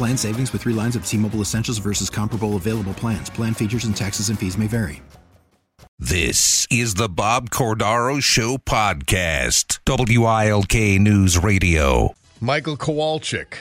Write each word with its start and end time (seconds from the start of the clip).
Plan 0.00 0.16
savings 0.16 0.50
with 0.54 0.62
three 0.62 0.72
lines 0.72 0.96
of 0.96 1.04
T 1.04 1.18
Mobile 1.18 1.42
Essentials 1.42 1.76
versus 1.76 2.08
comparable 2.08 2.56
available 2.56 2.94
plans. 2.94 3.28
Plan 3.28 3.52
features 3.52 3.84
and 3.84 3.94
taxes 3.94 4.30
and 4.30 4.38
fees 4.38 4.56
may 4.56 4.66
vary. 4.66 5.02
This 5.98 6.66
is 6.70 6.94
the 6.94 7.06
Bob 7.06 7.50
Cordaro 7.50 8.22
Show 8.22 8.56
podcast, 8.56 9.78
WILK 9.86 10.98
News 10.98 11.36
Radio. 11.36 12.14
Michael 12.40 12.78
Kowalczyk, 12.78 13.52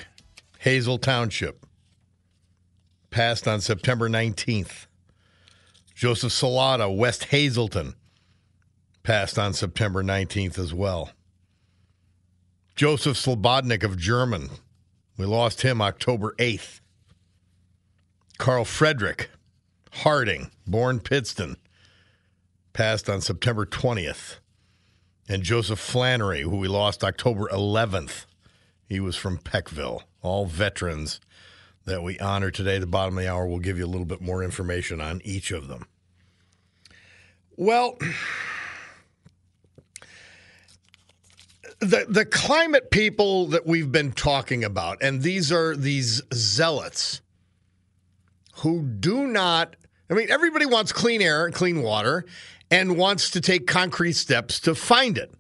Hazle 0.64 1.02
Township, 1.02 1.66
passed 3.10 3.46
on 3.46 3.60
September 3.60 4.08
19th. 4.08 4.86
Joseph 5.94 6.32
Salata, 6.32 6.88
West 6.96 7.26
Hazleton, 7.26 7.96
passed 9.04 9.38
on 9.38 9.52
September 9.52 10.06
19th 10.06 10.58
as 10.58 10.74
well. 10.74 11.10
Joseph 12.78 13.18
Slobodnik 13.18 13.84
of 13.84 13.98
Jermyn, 13.98 14.52
we 15.20 15.26
lost 15.26 15.64
him 15.64 15.82
October 15.82 16.34
8th. 16.40 16.80
Carl 18.38 18.64
Frederick 18.64 19.30
Harding, 19.92 20.50
born 20.66 21.02
Pittston, 21.02 21.58
passed 22.72 23.10
on 23.10 23.20
September 23.20 23.66
20th. 23.66 24.38
And 25.28 25.44
Joseph 25.44 25.78
Flannery, 25.78 26.42
who 26.42 26.56
we 26.56 26.70
lost 26.70 27.04
October 27.04 27.50
11th. 27.52 28.26
He 28.88 29.02
was 29.02 29.18
from 29.18 29.38
Peckville. 29.38 30.04
All 30.22 30.46
veterans 30.46 31.20
that 31.84 32.02
we 32.02 32.18
honor 32.20 32.50
today. 32.50 32.80
The 32.80 32.88
bottom 32.88 33.18
of 33.18 33.24
the 33.24 33.30
hour, 33.30 33.46
we'll 33.46 33.60
give 33.60 33.78
you 33.78 33.86
a 33.86 33.88
little 33.88 34.06
bit 34.06 34.22
more 34.22 34.42
information 34.42 35.02
on 35.02 35.22
each 35.26 35.52
of 35.52 35.68
them. 35.68 35.86
Well, 37.58 37.98
the 41.80 42.06
the 42.10 42.26
climate 42.26 42.92
people 42.92 43.48
that 43.48 43.66
we've 43.66 43.92
been 43.92 44.12
talking 44.12 44.64
about, 44.64 45.02
and 45.02 45.22
these 45.22 45.52
are 45.52 45.76
these 45.76 46.22
zealots 46.34 47.22
who 48.56 48.82
do 48.82 49.28
not. 49.28 49.76
I 50.10 50.14
mean, 50.14 50.30
everybody 50.30 50.66
wants 50.66 50.92
clean 50.92 51.22
air 51.22 51.46
and 51.46 51.54
clean 51.54 51.82
water, 51.82 52.26
and 52.70 52.98
wants 52.98 53.30
to 53.32 53.42
take 53.42 53.68
concrete 53.68 54.14
steps 54.14 54.60
to 54.62 54.76
find 54.76 55.18
it. 55.18 55.34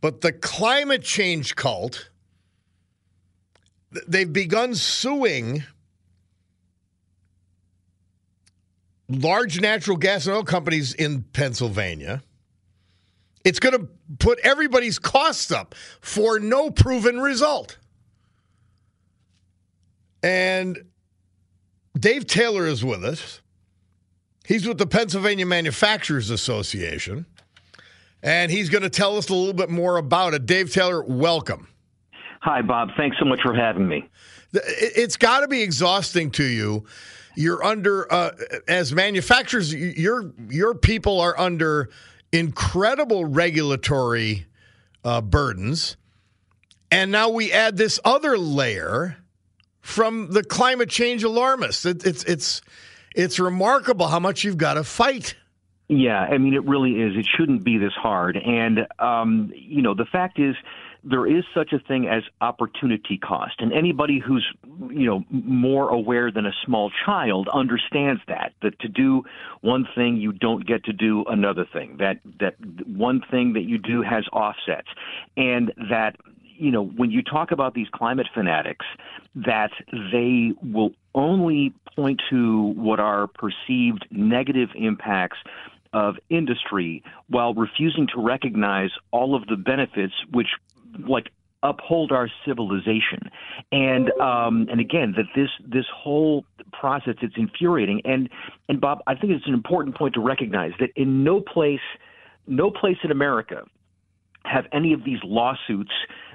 But 0.00 0.20
the 0.20 0.32
climate 0.32 1.02
change 1.02 1.56
cult, 1.56 2.10
they've 4.06 4.32
begun 4.32 4.74
suing 4.74 5.64
large 9.08 9.60
natural 9.60 9.96
gas 9.96 10.26
and 10.26 10.36
oil 10.36 10.44
companies 10.44 10.92
in 10.92 11.22
Pennsylvania 11.22 12.22
it's 13.48 13.60
going 13.60 13.80
to 13.80 13.88
put 14.18 14.38
everybody's 14.40 14.98
costs 14.98 15.50
up 15.50 15.74
for 16.02 16.38
no 16.38 16.70
proven 16.70 17.18
result. 17.18 17.78
And 20.22 20.84
Dave 21.98 22.26
Taylor 22.26 22.66
is 22.66 22.84
with 22.84 23.02
us. 23.02 23.40
He's 24.44 24.68
with 24.68 24.76
the 24.76 24.86
Pennsylvania 24.86 25.46
Manufacturers 25.46 26.28
Association, 26.28 27.24
and 28.22 28.50
he's 28.50 28.68
going 28.68 28.82
to 28.82 28.90
tell 28.90 29.16
us 29.16 29.30
a 29.30 29.34
little 29.34 29.54
bit 29.54 29.70
more 29.70 29.96
about 29.96 30.34
it. 30.34 30.44
Dave 30.44 30.70
Taylor, 30.70 31.02
welcome. 31.02 31.68
Hi, 32.42 32.60
Bob. 32.60 32.90
Thanks 32.98 33.16
so 33.18 33.24
much 33.24 33.40
for 33.40 33.54
having 33.54 33.88
me. 33.88 34.10
It's 34.52 35.16
got 35.16 35.40
to 35.40 35.48
be 35.48 35.62
exhausting 35.62 36.30
to 36.32 36.44
you. 36.44 36.84
You're 37.34 37.64
under, 37.64 38.12
uh, 38.12 38.32
as 38.66 38.92
manufacturers, 38.92 39.72
your 39.72 40.32
your 40.50 40.74
people 40.74 41.20
are 41.20 41.38
under 41.38 41.90
incredible 42.32 43.24
regulatory 43.24 44.46
uh, 45.04 45.20
burdens. 45.20 45.96
And 46.90 47.12
now 47.12 47.28
we 47.28 47.52
add 47.52 47.76
this 47.76 48.00
other 48.04 48.38
layer 48.38 49.16
from 49.80 50.30
the 50.30 50.42
climate 50.42 50.88
change 50.88 51.22
alarmists. 51.22 51.84
It, 51.84 52.04
it's 52.04 52.24
it's 52.24 52.62
it's 53.14 53.38
remarkable 53.38 54.08
how 54.08 54.20
much 54.20 54.44
you've 54.44 54.58
got 54.58 54.74
to 54.74 54.84
fight. 54.84 55.34
Yeah, 55.88 56.20
I 56.20 56.36
mean, 56.36 56.54
it 56.54 56.64
really 56.64 56.92
is. 56.92 57.16
It 57.16 57.26
shouldn't 57.36 57.64
be 57.64 57.78
this 57.78 57.94
hard. 57.94 58.36
And 58.36 58.86
um, 58.98 59.50
you 59.54 59.82
know, 59.82 59.94
the 59.94 60.04
fact 60.04 60.38
is, 60.38 60.54
there 61.04 61.26
is 61.26 61.44
such 61.54 61.72
a 61.72 61.78
thing 61.78 62.06
as 62.08 62.22
opportunity 62.40 63.18
cost. 63.18 63.54
And 63.60 63.72
anybody 63.72 64.18
who's, 64.18 64.46
you 64.90 65.06
know, 65.06 65.24
more 65.30 65.88
aware 65.88 66.30
than 66.30 66.46
a 66.46 66.52
small 66.64 66.90
child 67.04 67.48
understands 67.52 68.20
that, 68.28 68.52
that 68.62 68.78
to 68.80 68.88
do 68.88 69.24
one 69.60 69.86
thing, 69.94 70.16
you 70.16 70.32
don't 70.32 70.66
get 70.66 70.84
to 70.84 70.92
do 70.92 71.24
another 71.28 71.64
thing. 71.72 71.96
That, 71.98 72.20
that 72.40 72.54
one 72.86 73.22
thing 73.30 73.52
that 73.54 73.62
you 73.62 73.78
do 73.78 74.02
has 74.02 74.24
offsets. 74.32 74.88
And 75.36 75.72
that, 75.90 76.16
you 76.56 76.70
know, 76.70 76.84
when 76.84 77.10
you 77.10 77.22
talk 77.22 77.52
about 77.52 77.74
these 77.74 77.88
climate 77.92 78.26
fanatics, 78.34 78.86
that 79.34 79.70
they 80.12 80.52
will 80.62 80.92
only 81.14 81.72
point 81.94 82.20
to 82.30 82.62
what 82.76 83.00
are 83.00 83.26
perceived 83.28 84.06
negative 84.10 84.70
impacts 84.74 85.38
of 85.92 86.16
industry 86.28 87.02
while 87.28 87.54
refusing 87.54 88.06
to 88.14 88.20
recognize 88.20 88.90
all 89.10 89.34
of 89.34 89.46
the 89.46 89.56
benefits 89.56 90.12
which 90.30 90.48
like 91.06 91.30
uphold 91.64 92.12
our 92.12 92.30
civilization 92.46 93.18
and 93.72 94.12
um 94.20 94.68
and 94.70 94.80
again 94.80 95.12
that 95.16 95.24
this 95.34 95.48
this 95.66 95.86
whole 95.92 96.44
process 96.72 97.14
it's 97.20 97.34
infuriating 97.36 98.00
and 98.04 98.28
and 98.68 98.80
bob 98.80 99.00
i 99.08 99.14
think 99.14 99.32
it's 99.32 99.46
an 99.46 99.54
important 99.54 99.96
point 99.96 100.14
to 100.14 100.20
recognize 100.20 100.70
that 100.78 100.90
in 100.94 101.24
no 101.24 101.40
place 101.40 101.80
no 102.46 102.70
place 102.70 102.96
in 103.02 103.10
america 103.10 103.64
have 104.44 104.66
any 104.72 104.92
of 104.92 105.04
these 105.04 105.18
lawsuits 105.24 105.92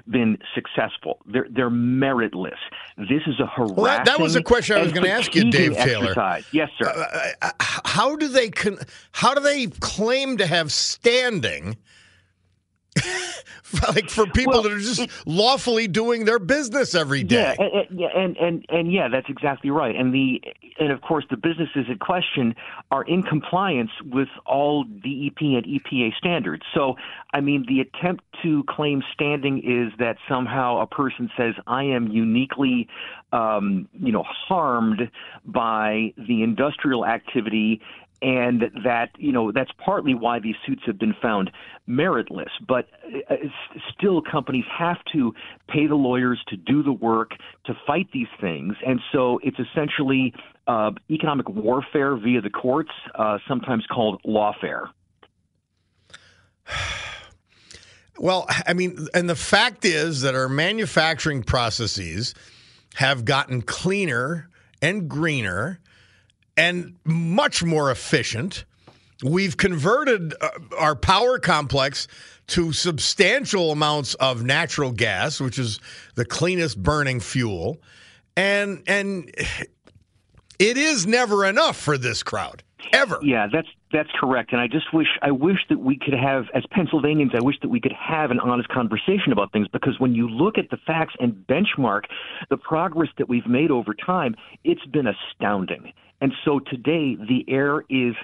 been 0.08 0.38
successful. 0.54 1.18
They're 1.26 1.46
they're 1.50 1.70
meritless. 1.70 2.58
This 2.96 3.22
is 3.26 3.40
a 3.40 3.46
harassing. 3.46 3.76
Well, 3.76 3.84
that, 3.84 4.04
that 4.06 4.20
was 4.20 4.36
a 4.36 4.42
question 4.42 4.76
I 4.76 4.82
was 4.82 4.92
going 4.92 5.04
to 5.04 5.10
ask 5.10 5.34
you, 5.34 5.50
Dave 5.50 5.74
Taylor. 5.74 6.10
Exercise. 6.10 6.46
Yes, 6.52 6.70
sir. 6.78 6.88
Uh, 6.88 7.28
uh, 7.42 7.50
how 7.58 8.16
do 8.16 8.28
they 8.28 8.50
con- 8.50 8.78
how 9.12 9.34
do 9.34 9.40
they 9.40 9.66
claim 9.66 10.36
to 10.38 10.46
have 10.46 10.70
standing? 10.72 11.76
like 13.88 14.08
for 14.08 14.26
people 14.26 14.54
well, 14.54 14.62
that 14.62 14.72
are 14.72 14.78
just 14.78 15.00
it, 15.00 15.10
lawfully 15.26 15.88
doing 15.88 16.24
their 16.24 16.38
business 16.38 16.94
every 16.94 17.24
day. 17.24 17.54
Yeah, 17.58 17.66
and, 17.90 18.14
and, 18.14 18.36
and 18.36 18.66
and 18.68 18.92
yeah, 18.92 19.08
that's 19.08 19.28
exactly 19.28 19.70
right. 19.70 19.94
And 19.96 20.14
the 20.14 20.40
and 20.78 20.92
of 20.92 21.00
course 21.00 21.24
the 21.30 21.36
businesses 21.36 21.86
in 21.88 21.98
question 21.98 22.54
are 22.90 23.02
in 23.04 23.22
compliance 23.22 23.90
with 24.04 24.28
all 24.46 24.84
DEP 24.84 25.40
and 25.40 25.64
EPA 25.64 26.14
standards. 26.16 26.62
So 26.74 26.96
I 27.32 27.40
mean, 27.40 27.64
the 27.68 27.80
attempt 27.80 28.24
to 28.42 28.64
claim 28.68 29.02
standing 29.12 29.58
is 29.58 29.92
that 29.98 30.16
somehow 30.28 30.80
a 30.80 30.86
person 30.86 31.30
says 31.36 31.54
I 31.66 31.84
am 31.84 32.08
uniquely, 32.08 32.88
um, 33.32 33.88
you 33.92 34.12
know, 34.12 34.24
harmed 34.24 35.10
by 35.44 36.12
the 36.16 36.42
industrial 36.42 37.06
activity 37.06 37.80
and 38.24 38.62
that 38.84 39.10
you 39.18 39.30
know 39.30 39.52
that's 39.52 39.70
partly 39.84 40.14
why 40.14 40.38
these 40.38 40.54
suits 40.66 40.82
have 40.86 40.98
been 40.98 41.14
found 41.20 41.50
meritless. 41.86 42.48
But 42.66 42.88
uh, 43.30 43.34
still, 43.96 44.22
companies 44.22 44.64
have 44.76 44.96
to 45.12 45.34
pay 45.68 45.86
the 45.86 45.94
lawyers 45.94 46.42
to 46.48 46.56
do 46.56 46.82
the 46.82 46.92
work 46.92 47.32
to 47.66 47.74
fight 47.86 48.08
these 48.12 48.28
things, 48.40 48.76
and 48.84 48.98
so 49.12 49.38
it's 49.42 49.58
essentially 49.58 50.32
uh, 50.66 50.92
economic 51.10 51.48
warfare 51.50 52.16
via 52.16 52.40
the 52.40 52.48
courts, 52.48 52.92
uh, 53.14 53.38
sometimes 53.46 53.84
called 53.86 54.20
lawfare. 54.26 54.88
Well, 58.16 58.46
I 58.64 58.74
mean, 58.74 59.08
and 59.12 59.28
the 59.28 59.34
fact 59.34 59.84
is 59.84 60.20
that 60.20 60.36
our 60.36 60.48
manufacturing 60.48 61.42
processes 61.42 62.32
have 62.94 63.24
gotten 63.24 63.60
cleaner 63.60 64.48
and 64.80 65.08
greener 65.08 65.80
and 66.56 66.96
much 67.04 67.62
more 67.62 67.90
efficient. 67.90 68.64
We've 69.22 69.56
converted 69.56 70.34
uh, 70.40 70.50
our 70.78 70.94
power 70.96 71.38
complex 71.38 72.08
to 72.48 72.72
substantial 72.72 73.70
amounts 73.70 74.14
of 74.14 74.44
natural 74.44 74.92
gas, 74.92 75.40
which 75.40 75.58
is 75.58 75.80
the 76.14 76.24
cleanest 76.24 76.82
burning 76.82 77.20
fuel. 77.20 77.78
And 78.36 78.82
and 78.86 79.30
it 80.58 80.76
is 80.76 81.06
never 81.06 81.44
enough 81.44 81.76
for 81.76 81.96
this 81.96 82.22
crowd. 82.22 82.62
Ever. 82.92 83.18
Yeah, 83.22 83.46
that's 83.50 83.68
that's 83.92 84.10
correct. 84.20 84.52
And 84.52 84.60
I 84.60 84.66
just 84.66 84.92
wish 84.92 85.06
I 85.22 85.30
wish 85.30 85.58
that 85.68 85.78
we 85.78 85.96
could 85.96 86.14
have 86.14 86.46
as 86.52 86.64
Pennsylvanians, 86.70 87.32
I 87.34 87.40
wish 87.40 87.56
that 87.62 87.68
we 87.68 87.80
could 87.80 87.92
have 87.92 88.30
an 88.30 88.40
honest 88.40 88.68
conversation 88.68 89.32
about 89.32 89.52
things 89.52 89.68
because 89.68 89.98
when 89.98 90.14
you 90.14 90.28
look 90.28 90.58
at 90.58 90.68
the 90.70 90.76
facts 90.76 91.14
and 91.18 91.32
benchmark 91.32 92.02
the 92.50 92.56
progress 92.56 93.08
that 93.18 93.28
we've 93.28 93.46
made 93.46 93.70
over 93.70 93.94
time, 93.94 94.34
it's 94.64 94.84
been 94.86 95.06
astounding. 95.06 95.92
And 96.20 96.32
so 96.44 96.58
today 96.58 97.16
the 97.16 97.44
air 97.48 97.84
is 97.88 98.14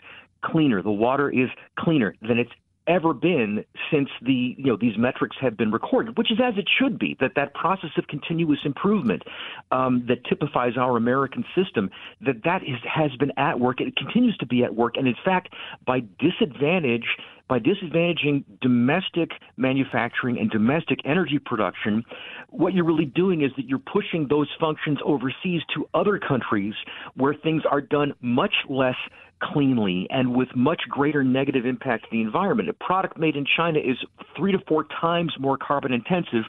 cleaner, 0.45 0.83
the 0.83 0.91
water 0.91 1.31
is 1.31 1.49
cleaner 1.79 2.15
than 2.23 2.39
it's 2.39 2.53
ever 2.87 3.13
been 3.15 3.65
since 3.91 4.09
the 4.23 4.55
you 4.59 4.67
know 4.67 4.77
these 4.77 4.97
metrics 4.99 5.37
have 5.41 5.57
been 5.57 5.71
recorded, 5.71 6.17
which 6.19 6.31
is 6.31 6.39
as 6.43 6.55
it 6.57 6.69
should 6.79 6.99
be. 6.99 7.17
That 7.21 7.33
that 7.37 7.55
process 7.55 7.91
of 7.97 8.07
continuous 8.07 8.61
improvement 8.65 9.23
um, 9.71 10.05
that 10.09 10.25
typifies 10.25 10.77
our 10.77 10.97
American 10.97 11.45
system 11.55 11.91
that 12.21 12.45
that 12.45 12.63
is, 12.63 12.79
has 12.85 13.11
been 13.19 13.33
at 13.37 13.61
work. 13.61 13.81
It 13.81 13.97
continues 13.97 14.37
to 14.39 14.47
be 14.47 14.65
at 14.65 14.75
work, 14.75 14.97
and 14.97 15.07
in 15.07 15.17
fact, 15.25 15.55
by 15.87 16.01
disadvantage 16.19 17.07
by 17.51 17.59
disadvantaging 17.59 18.45
domestic 18.61 19.33
manufacturing 19.57 20.39
and 20.39 20.49
domestic 20.51 21.01
energy 21.05 21.41
production, 21.45 22.05
what 22.49 22.73
you're 22.73 22.85
really 22.85 23.05
doing 23.05 23.43
is 23.43 23.51
that 23.57 23.67
you're 23.67 23.81
pushing 23.81 24.29
those 24.29 24.49
functions 24.61 24.99
overseas 25.05 25.61
to 25.75 25.85
other 25.93 26.21
countries 26.21 26.75
where 27.17 27.35
things 27.35 27.65
are 27.69 27.81
done 27.81 28.15
much 28.23 28.55
less 28.69 28.95
cleanly 29.41 30.07
and 30.11 30.35
with 30.35 30.49
much 30.55 30.83
greater 30.89 31.25
negative 31.25 31.67
impact 31.67 32.05
to 32.05 32.09
the 32.13 32.21
environment. 32.21 32.69
A 32.69 32.73
product 32.73 33.19
made 33.19 33.37
in 33.37 33.45
China 33.45 33.79
is 33.79 33.97
three 34.37 34.53
to 34.53 34.59
four 34.69 34.87
times 35.01 35.33
more 35.39 35.57
carbon 35.57 35.93
intensive 35.93 36.45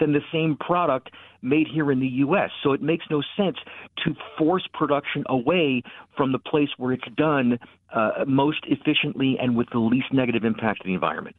than 0.00 0.12
the 0.12 0.20
same 0.32 0.56
product 0.58 1.10
made 1.42 1.66
here 1.66 1.90
in 1.90 2.00
the 2.00 2.06
U.S. 2.06 2.50
So 2.62 2.72
it 2.72 2.82
makes 2.82 3.04
no 3.10 3.22
sense 3.36 3.56
to 4.04 4.14
force 4.38 4.66
production 4.72 5.24
away 5.28 5.82
from 6.16 6.32
the 6.32 6.38
place 6.38 6.68
where 6.76 6.92
it's 6.92 7.08
done 7.16 7.58
uh, 7.92 8.24
most 8.26 8.60
efficiently 8.66 9.36
and 9.40 9.56
with 9.56 9.68
the 9.70 9.78
least 9.78 10.12
negative 10.12 10.44
impact 10.44 10.82
to 10.82 10.88
the 10.88 10.94
environment. 10.94 11.36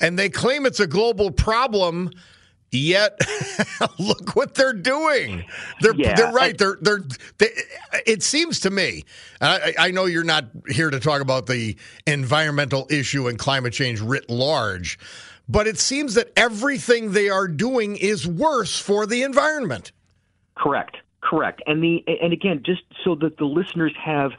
And 0.00 0.18
they 0.18 0.28
claim 0.28 0.66
it's 0.66 0.80
a 0.80 0.86
global 0.86 1.30
problem 1.30 2.10
Yet, 2.74 3.20
look 4.00 4.34
what 4.34 4.54
they're 4.54 4.72
doing. 4.72 5.44
They're 5.80 5.94
yeah, 5.94 6.14
they're 6.14 6.32
right. 6.32 6.58
They're 6.58 6.76
they're. 6.80 7.02
They, 7.38 7.50
it 8.04 8.22
seems 8.24 8.60
to 8.60 8.70
me. 8.70 9.04
I, 9.40 9.74
I 9.78 9.90
know 9.92 10.06
you're 10.06 10.24
not 10.24 10.46
here 10.68 10.90
to 10.90 10.98
talk 10.98 11.20
about 11.20 11.46
the 11.46 11.76
environmental 12.06 12.88
issue 12.90 13.28
and 13.28 13.38
climate 13.38 13.72
change 13.72 14.00
writ 14.00 14.28
large, 14.28 14.98
but 15.48 15.68
it 15.68 15.78
seems 15.78 16.14
that 16.14 16.32
everything 16.36 17.12
they 17.12 17.28
are 17.28 17.46
doing 17.46 17.96
is 17.96 18.26
worse 18.26 18.78
for 18.80 19.06
the 19.06 19.22
environment. 19.22 19.92
Correct. 20.56 20.96
Correct. 21.20 21.62
And 21.66 21.82
the 21.82 22.04
and 22.06 22.32
again, 22.32 22.62
just 22.66 22.82
so 23.04 23.14
that 23.16 23.38
the 23.38 23.46
listeners 23.46 23.94
have 24.02 24.32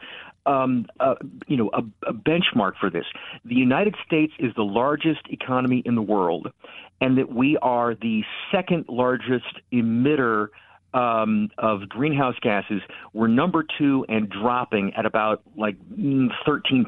um, 0.45 0.85
uh, 0.99 1.15
you 1.47 1.57
know, 1.57 1.69
a, 1.73 1.81
a, 2.07 2.13
benchmark 2.13 2.73
for 2.79 2.89
this. 2.89 3.05
The 3.45 3.55
United 3.55 3.95
States 4.05 4.33
is 4.39 4.53
the 4.55 4.63
largest 4.63 5.21
economy 5.29 5.81
in 5.85 5.95
the 5.95 6.01
world, 6.01 6.51
and 7.01 7.17
that 7.17 7.31
we 7.31 7.57
are 7.61 7.95
the 7.95 8.23
second 8.51 8.85
largest 8.87 9.59
emitter 9.71 10.47
um, 10.93 11.49
of 11.57 11.89
greenhouse 11.89 12.35
gases. 12.41 12.81
We're 13.13 13.27
number 13.27 13.65
two 13.77 14.05
and 14.07 14.29
dropping 14.29 14.93
at 14.95 15.05
about 15.05 15.41
like 15.57 15.77
13%. 15.97 16.85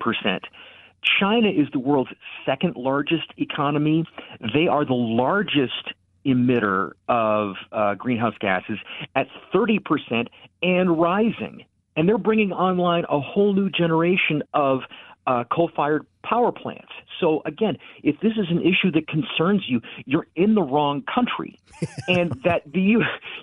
China 1.19 1.49
is 1.49 1.67
the 1.73 1.79
world's 1.79 2.11
second 2.45 2.75
largest 2.75 3.33
economy. 3.37 4.05
They 4.53 4.67
are 4.67 4.85
the 4.85 4.93
largest 4.93 5.93
emitter 6.25 6.91
of 7.07 7.55
uh, 7.71 7.95
greenhouse 7.95 8.35
gases 8.39 8.79
at 9.15 9.27
30% 9.53 10.27
and 10.61 10.99
rising 10.99 11.65
and 11.97 12.07
they're 12.07 12.17
bringing 12.19 12.53
online 12.53 13.03
a 13.09 13.19
whole 13.19 13.53
new 13.53 13.69
generation 13.69 14.43
of 14.53 14.81
uh, 15.27 15.43
coal-fired 15.51 16.05
power 16.23 16.51
plants. 16.51 16.91
So 17.19 17.41
again, 17.45 17.77
if 18.01 18.19
this 18.21 18.33
is 18.33 18.47
an 18.49 18.61
issue 18.61 18.91
that 18.93 19.07
concerns 19.07 19.63
you, 19.67 19.81
you're 20.05 20.27
in 20.35 20.55
the 20.55 20.61
wrong 20.61 21.03
country, 21.03 21.59
and 22.07 22.31
that 22.43 22.63
the 22.71 22.81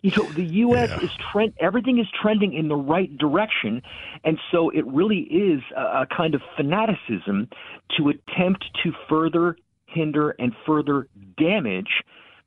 you 0.02 0.10
know 0.16 0.24
the 0.32 0.44
U.S. 0.44 0.90
Yeah. 0.90 1.04
is 1.04 1.10
trend 1.30 1.52
everything 1.60 1.98
is 1.98 2.06
trending 2.20 2.54
in 2.54 2.68
the 2.68 2.76
right 2.76 3.16
direction, 3.16 3.82
and 4.24 4.38
so 4.50 4.70
it 4.70 4.86
really 4.86 5.20
is 5.20 5.62
a, 5.76 6.02
a 6.02 6.06
kind 6.06 6.34
of 6.34 6.42
fanaticism 6.56 7.48
to 7.96 8.08
attempt 8.08 8.64
to 8.82 8.92
further 9.08 9.56
hinder 9.86 10.30
and 10.38 10.52
further 10.66 11.06
damage 11.36 12.02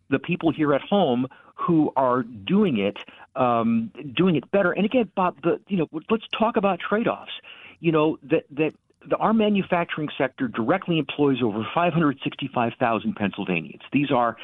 the 0.09 0.19
people 0.19 0.51
here 0.51 0.73
at 0.73 0.81
home 0.81 1.27
who 1.55 1.91
are 1.95 2.23
doing 2.23 2.77
it, 2.77 2.97
um, 3.35 3.91
doing 4.15 4.35
it 4.35 4.49
better. 4.51 4.71
And 4.71 4.85
again, 4.85 5.11
Bob, 5.15 5.41
the 5.43 5.59
you 5.67 5.77
know, 5.77 5.87
let's 6.09 6.25
talk 6.37 6.57
about 6.57 6.79
trade-offs. 6.79 7.31
You 7.79 7.91
know 7.91 8.17
that 8.23 8.45
that 8.51 8.73
the, 9.09 9.15
our 9.17 9.33
manufacturing 9.33 10.09
sector 10.17 10.47
directly 10.47 10.99
employs 10.99 11.37
over 11.43 11.65
565,000 11.73 13.15
Pennsylvanians. 13.15 13.81
These 13.93 14.11
are 14.11 14.37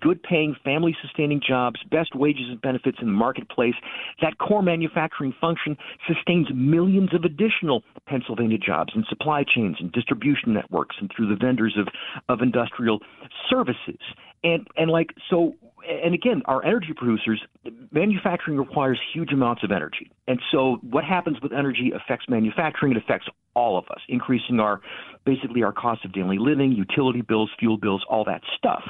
good 0.00 0.22
paying, 0.22 0.54
family 0.64 0.96
sustaining 1.02 1.40
jobs, 1.46 1.80
best 1.90 2.14
wages 2.14 2.46
and 2.48 2.60
benefits 2.60 2.98
in 3.00 3.06
the 3.06 3.12
marketplace. 3.12 3.74
That 4.20 4.38
core 4.38 4.62
manufacturing 4.62 5.34
function 5.40 5.76
sustains 6.06 6.48
millions 6.54 7.14
of 7.14 7.24
additional 7.24 7.82
Pennsylvania 8.06 8.58
jobs 8.58 8.92
in 8.94 9.04
supply 9.08 9.44
chains 9.44 9.76
and 9.80 9.90
distribution 9.92 10.52
networks 10.54 10.96
and 11.00 11.10
through 11.14 11.28
the 11.28 11.36
vendors 11.36 11.76
of, 11.78 11.88
of 12.28 12.42
industrial 12.42 13.00
services. 13.48 14.00
And, 14.44 14.68
and 14.76 14.90
like, 14.90 15.14
so 15.30 15.54
and 15.88 16.14
again, 16.14 16.42
our 16.46 16.64
energy 16.64 16.92
producers, 16.96 17.42
manufacturing 17.90 18.56
requires 18.56 18.98
huge 19.12 19.32
amounts 19.32 19.62
of 19.62 19.70
energy. 19.70 20.10
And 20.26 20.40
so 20.50 20.78
what 20.82 21.04
happens 21.04 21.38
with 21.42 21.52
energy 21.52 21.92
affects 21.94 22.26
manufacturing. 22.28 22.92
It 22.92 22.98
affects 22.98 23.28
all 23.54 23.78
of 23.78 23.84
us, 23.90 24.00
increasing 24.08 24.60
our 24.60 24.80
basically 25.24 25.62
our 25.62 25.72
cost 25.72 26.04
of 26.04 26.12
daily 26.12 26.38
living, 26.38 26.72
utility 26.72 27.20
bills, 27.20 27.50
fuel 27.58 27.76
bills, 27.76 28.04
all 28.08 28.24
that 28.24 28.42
stuff. 28.56 28.82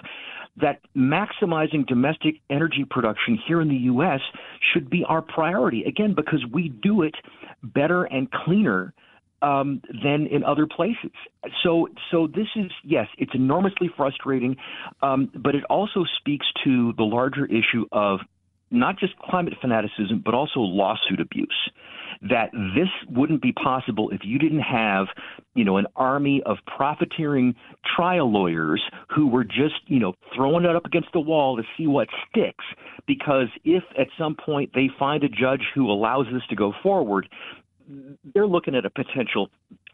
That 0.56 0.80
maximizing 0.96 1.84
domestic 1.86 2.36
energy 2.48 2.84
production 2.88 3.38
here 3.46 3.60
in 3.60 3.68
the 3.68 3.74
U.S. 3.74 4.20
should 4.72 4.88
be 4.88 5.04
our 5.08 5.20
priority, 5.20 5.82
again, 5.84 6.14
because 6.14 6.44
we 6.52 6.68
do 6.68 7.02
it 7.02 7.16
better 7.62 8.04
and 8.04 8.30
cleaner 8.30 8.94
um, 9.44 9.82
than 10.02 10.26
in 10.26 10.42
other 10.42 10.66
places. 10.66 11.12
So, 11.62 11.88
so 12.10 12.26
this 12.26 12.46
is 12.56 12.70
yes, 12.82 13.06
it's 13.18 13.32
enormously 13.34 13.90
frustrating, 13.94 14.56
um, 15.02 15.30
but 15.34 15.54
it 15.54 15.64
also 15.64 16.04
speaks 16.18 16.46
to 16.64 16.94
the 16.96 17.04
larger 17.04 17.44
issue 17.44 17.84
of 17.92 18.20
not 18.70 18.98
just 18.98 19.16
climate 19.18 19.54
fanaticism, 19.60 20.22
but 20.24 20.34
also 20.34 20.60
lawsuit 20.60 21.20
abuse. 21.20 21.70
That 22.22 22.52
this 22.74 22.88
wouldn't 23.10 23.42
be 23.42 23.52
possible 23.52 24.08
if 24.10 24.20
you 24.24 24.38
didn't 24.38 24.60
have, 24.60 25.08
you 25.54 25.64
know, 25.64 25.76
an 25.76 25.86
army 25.94 26.42
of 26.46 26.56
profiteering 26.66 27.54
trial 27.94 28.32
lawyers 28.32 28.82
who 29.14 29.26
were 29.26 29.44
just, 29.44 29.74
you 29.88 29.98
know, 29.98 30.14
throwing 30.34 30.64
it 30.64 30.74
up 30.74 30.86
against 30.86 31.08
the 31.12 31.20
wall 31.20 31.56
to 31.56 31.64
see 31.76 31.86
what 31.86 32.08
sticks. 32.30 32.64
Because 33.06 33.48
if 33.64 33.82
at 33.98 34.06
some 34.16 34.36
point 34.36 34.70
they 34.74 34.88
find 34.98 35.22
a 35.22 35.28
judge 35.28 35.64
who 35.74 35.90
allows 35.90 36.26
this 36.32 36.42
to 36.48 36.56
go 36.56 36.72
forward, 36.82 37.28
they're 38.34 38.46
looking 38.46 38.74
at 38.74 38.84
a 38.84 38.90
potential 38.90 39.50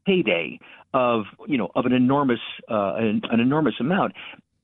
payday 0.07 0.59
of 0.95 1.25
you 1.47 1.59
know 1.59 1.71
of 1.75 1.87
an 1.87 1.93
enormous 1.93 2.41
uh, 2.71 2.95
an, 2.97 3.23
an 3.31 3.41
enormous 3.41 3.75
amount. 3.81 4.13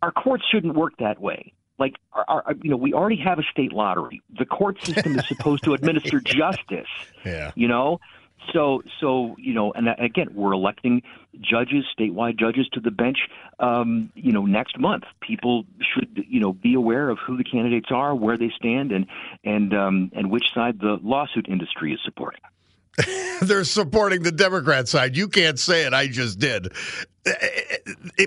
Our 0.03 0.13
courts 0.13 0.45
shouldn't 0.51 0.75
work 0.75 0.93
that 0.99 1.21
way. 1.21 1.53
Like, 1.79 1.97
our, 2.13 2.25
our, 2.29 2.55
you 2.63 2.71
know, 2.71 2.77
we 2.77 2.95
already 2.95 3.17
have 3.17 3.39
a 3.39 3.43
state 3.51 3.73
lottery. 3.73 4.23
The 4.39 4.47
court 4.47 4.83
system 4.83 5.19
is 5.19 5.27
supposed 5.29 5.65
to 5.65 5.75
administer 5.75 6.21
justice. 6.21 6.89
Yeah. 7.25 7.53
You 7.55 7.69
know, 7.69 8.01
so 8.53 8.83
so 9.01 9.35
you 9.39 9.55
know, 9.55 9.73
and 9.73 9.89
again, 9.99 10.29
we're 10.35 10.53
electing 10.53 11.03
judges, 11.41 11.85
statewide 11.99 12.39
judges, 12.39 12.69
to 12.73 12.81
the 12.81 12.91
bench. 12.91 13.19
Um, 13.59 14.11
you 14.15 14.33
know, 14.33 14.47
next 14.47 14.79
month, 14.79 15.05
people 15.21 15.65
should 15.81 16.25
you 16.29 16.41
know 16.41 16.53
be 16.53 16.75
aware 16.75 17.09
of 17.09 17.19
who 17.19 17.37
the 17.37 17.45
candidates 17.45 17.89
are, 17.91 18.15
where 18.15 18.37
they 18.37 18.51
stand, 18.57 18.93
and 18.93 19.07
and 19.45 19.75
um, 19.75 20.11
and 20.15 20.31
which 20.31 20.45
side 20.55 20.81
the 20.81 20.99
lawsuit 21.03 21.47
industry 21.49 21.93
is 21.93 22.01
supporting. 22.05 22.41
they're 23.43 23.65
supporting 23.65 24.23
the 24.23 24.33
Democrat 24.33 24.89
side. 24.89 25.17
You 25.17 25.29
can't 25.29 25.59
say 25.59 25.85
it. 25.85 25.93
I 25.93 26.07
just 26.07 26.39
did. 26.39 26.73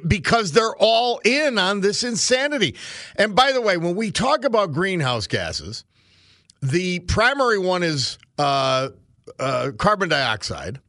because 0.08 0.52
they're 0.52 0.76
all 0.76 1.20
in 1.24 1.58
on 1.58 1.82
this 1.82 2.04
insanity. 2.04 2.76
And 3.16 3.36
by 3.36 3.52
the 3.52 3.62
way, 3.62 3.78
when 3.78 3.96
we 3.96 4.12
talk 4.12 4.44
about 4.44 4.74
greenhouse 4.74 5.28
gases, 5.28 5.86
the 6.62 7.00
primary 7.00 7.58
one 7.58 7.84
is 7.84 8.18
uh, 8.38 8.90
uh, 9.40 9.72
carbon 9.78 10.10
dioxide, 10.10 10.80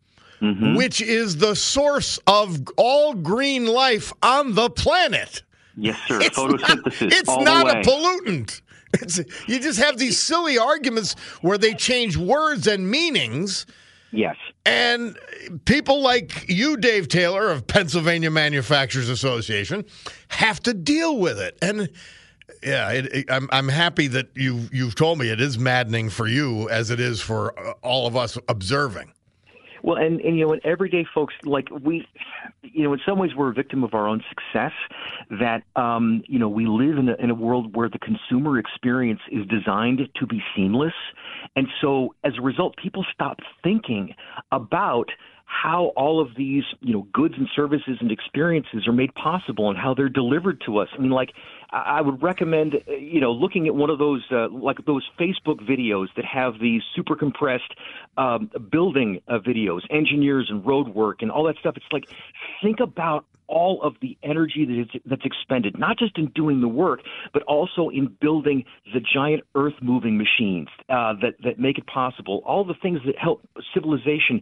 mm-hmm. 0.41 0.75
which 0.75 1.01
is 1.01 1.37
the 1.37 1.55
source 1.55 2.19
of 2.27 2.61
all 2.77 3.15
green 3.15 3.67
life 3.67 4.13
on 4.23 4.55
the 4.55 4.71
planet. 4.71 5.43
Yes, 5.77 5.99
sir. 6.07 6.21
It's 6.21 6.37
Photosynthesis. 6.37 7.03
Not, 7.03 7.13
it's 7.13 7.37
not 7.37 7.71
a 7.71 7.81
pollutant. 7.89 8.61
It's, 8.95 9.21
you 9.47 9.61
just 9.61 9.79
have 9.79 9.99
these 9.99 10.19
silly 10.19 10.59
arguments 10.59 11.15
where 11.43 11.59
they 11.59 11.75
change 11.75 12.17
words 12.17 12.67
and 12.67 12.91
meanings. 12.91 13.67
Yes. 14.13 14.37
And 14.67 15.17
people 15.65 16.03
like 16.03 16.49
you, 16.49 16.77
Dave 16.77 17.09
Taylor 17.09 17.51
of 17.51 17.67
Pennsylvania 17.67 18.31
Manufacturers 18.31 19.09
Association, 19.09 19.85
have 20.29 20.61
to 20.65 20.75
deal 20.75 21.19
with 21.19 21.39
it. 21.39 21.57
And 21.63 21.89
yeah, 22.63 22.91
it, 22.91 23.07
it, 23.15 23.31
I'm 23.31 23.49
I'm 23.53 23.69
happy 23.69 24.09
that 24.09 24.29
you 24.35 24.69
you've 24.73 24.95
told 24.95 25.19
me 25.19 25.31
it 25.31 25.41
is 25.41 25.59
maddening 25.59 26.11
for 26.11 26.27
you 26.27 26.69
as 26.69 26.91
it 26.91 27.01
is 27.01 27.21
for 27.21 27.57
all 27.83 28.07
of 28.07 28.17
us 28.17 28.37
observing. 28.49 29.13
Well, 29.83 29.97
and, 29.97 30.21
and 30.21 30.39
you 30.39 30.47
know, 30.47 30.53
and 30.53 30.65
everyday 30.65 31.07
folks 31.15 31.35
like 31.45 31.69
we, 31.71 32.07
you 32.63 32.85
know, 32.85 32.93
in 32.93 33.01
some 33.07 33.19
ways 33.19 33.33
we're 33.37 33.51
a 33.51 33.55
victim 33.55 33.85
of 33.85 33.95
our 33.95 34.07
own 34.07 34.23
success. 34.29 34.73
That 35.31 35.63
um, 35.77 36.23
you 36.27 36.39
know, 36.39 36.49
we 36.49 36.67
live 36.67 36.99
in 36.99 37.09
a, 37.09 37.15
in 37.15 37.31
a 37.31 37.35
world 37.35 37.77
where 37.77 37.89
the 37.89 37.99
consumer 37.99 38.59
experience 38.59 39.21
is 39.31 39.47
designed 39.47 40.01
to 40.15 40.27
be 40.27 40.43
seamless, 40.55 40.95
and 41.57 41.67
so 41.81 42.15
as 42.25 42.33
a 42.39 42.43
result, 42.43 42.77
people 42.77 43.05
stop 43.13 43.39
thinking 43.63 44.15
about 44.53 45.11
how 45.51 45.87
all 45.97 46.21
of 46.21 46.29
these 46.37 46.63
you 46.81 46.93
know 46.93 47.07
goods 47.13 47.35
and 47.37 47.49
services 47.57 47.99
and 48.01 48.13
experiences 48.13 48.87
are 48.87 48.93
made 48.93 49.13
possible 49.15 49.69
and 49.69 49.77
how 49.77 49.95
they're 49.95 50.09
delivered 50.09 50.63
to 50.65 50.79
us. 50.79 50.89
I 50.97 50.99
mean, 50.99 51.11
like 51.11 51.33
I 51.71 52.01
would 52.01 52.23
recommend 52.23 52.77
uh, 52.77 52.93
you 52.93 53.21
know 53.21 53.33
looking 53.33 53.67
at 53.67 53.75
one 53.75 53.91
of 53.91 53.99
those 53.99 54.23
uh, 54.31 54.49
like 54.49 54.85
those 54.87 55.09
Facebook 55.19 55.61
videos 55.61 56.07
that 56.15 56.25
have 56.25 56.61
these 56.61 56.83
super 56.95 57.17
compressed 57.17 57.75
um, 58.17 58.51
building 58.71 59.21
uh, 59.27 59.39
videos, 59.39 59.81
engineers 59.91 60.47
and 60.51 60.65
road 60.65 60.89
work 60.89 61.21
and 61.21 61.33
all 61.33 61.45
that 61.45 61.57
stuff. 61.59 61.77
It's 61.77 61.87
like 61.91 62.09
think 62.63 62.79
about 62.79 63.25
all 63.51 63.83
of 63.83 63.95
the 64.01 64.17
energy 64.23 64.65
that 64.65 64.81
is, 64.81 65.03
that's 65.05 65.25
expended, 65.25 65.79
not 65.79 65.99
just 65.99 66.17
in 66.17 66.27
doing 66.35 66.61
the 66.61 66.69
work, 66.69 67.01
but 67.33 67.43
also 67.43 67.89
in 67.89 68.07
building 68.21 68.65
the 68.95 69.01
giant 69.01 69.43
earth 69.55 69.75
moving 69.83 70.17
machines 70.17 70.69
uh, 70.89 71.13
that, 71.21 71.35
that 71.43 71.59
make 71.59 71.77
it 71.77 71.87
possible. 71.87 72.43
All 72.47 72.65
the 72.65 72.75
things 72.81 73.01
that 73.07 73.19
help 73.19 73.43
civilization, 73.75 74.41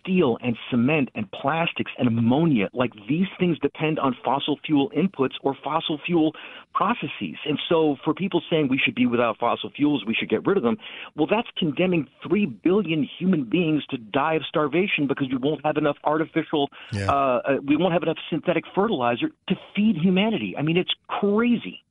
steel 0.00 0.38
and 0.42 0.56
cement 0.70 1.10
and 1.14 1.30
plastics 1.32 1.90
and 1.98 2.06
ammonia, 2.08 2.68
like 2.72 2.92
these 3.08 3.26
things 3.38 3.58
depend 3.58 3.98
on 3.98 4.16
fossil 4.24 4.58
fuel 4.64 4.90
inputs 4.96 5.34
or 5.42 5.56
fossil 5.62 5.98
fuel 6.06 6.32
processes. 6.74 7.36
And 7.46 7.58
so 7.68 7.96
for 8.04 8.14
people 8.14 8.42
saying 8.50 8.68
we 8.68 8.78
should 8.78 8.94
be 8.94 9.06
without 9.06 9.38
fossil 9.38 9.70
fuels, 9.74 10.04
we 10.06 10.14
should 10.14 10.28
get 10.28 10.46
rid 10.46 10.56
of 10.56 10.62
them, 10.62 10.76
well, 11.16 11.26
that's 11.30 11.48
condemning 11.56 12.06
3 12.26 12.46
billion 12.46 13.08
human 13.18 13.44
beings 13.44 13.84
to 13.90 13.98
die 13.98 14.34
of 14.34 14.42
starvation 14.48 15.06
because 15.06 15.28
we 15.30 15.36
won't 15.36 15.64
have 15.64 15.76
enough 15.76 15.96
artificial, 16.04 16.70
Yeah. 16.92 17.10
uh, 17.10 17.14
uh, 17.14 17.56
we 17.64 17.76
won't 17.76 17.92
have 17.92 18.02
enough 18.02 18.18
synthetic 18.30 18.43
fertilizer 18.74 19.28
to 19.48 19.54
feed 19.74 19.96
humanity. 19.96 20.54
I 20.56 20.62
mean, 20.62 20.76
it's 20.76 20.94
crazy. 21.08 21.82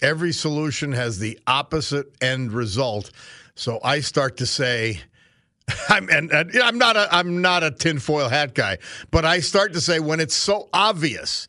Every 0.00 0.32
solution 0.32 0.92
has 0.92 1.18
the 1.18 1.38
opposite 1.46 2.14
end 2.20 2.52
result. 2.52 3.10
So 3.54 3.78
I 3.84 4.00
start 4.00 4.38
to 4.38 4.46
say, 4.46 5.00
I'm 5.88 6.08
and, 6.08 6.30
and 6.30 6.50
I'm 6.62 6.78
not 6.78 6.96
a 6.96 7.08
I'm 7.14 7.40
not 7.40 7.62
a 7.62 7.70
tinfoil 7.70 8.28
hat 8.28 8.54
guy, 8.54 8.78
but 9.10 9.24
I 9.24 9.40
start 9.40 9.72
to 9.74 9.80
say 9.80 10.00
when 10.00 10.20
it's 10.20 10.34
so 10.34 10.68
obvious 10.72 11.48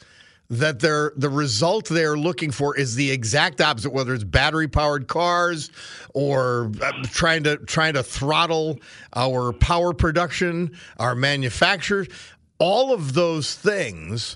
that 0.50 0.80
they're 0.80 1.14
the 1.16 1.30
result 1.30 1.86
they're 1.90 2.18
looking 2.18 2.52
for 2.52 2.78
is 2.78 2.96
the 2.96 3.10
exact 3.12 3.62
opposite, 3.62 3.92
whether 3.92 4.14
it's 4.14 4.24
battery 4.24 4.68
powered 4.68 5.08
cars 5.08 5.72
or 6.14 6.72
uh, 6.82 6.92
trying 7.04 7.44
to 7.44 7.58
trying 7.58 7.94
to 7.94 8.04
throttle 8.04 8.80
our 9.16 9.54
power 9.54 9.94
production, 9.94 10.72
our 10.98 11.16
manufacturers, 11.16 12.08
all 12.60 12.94
of 12.94 13.14
those 13.14 13.56
things 13.56 14.36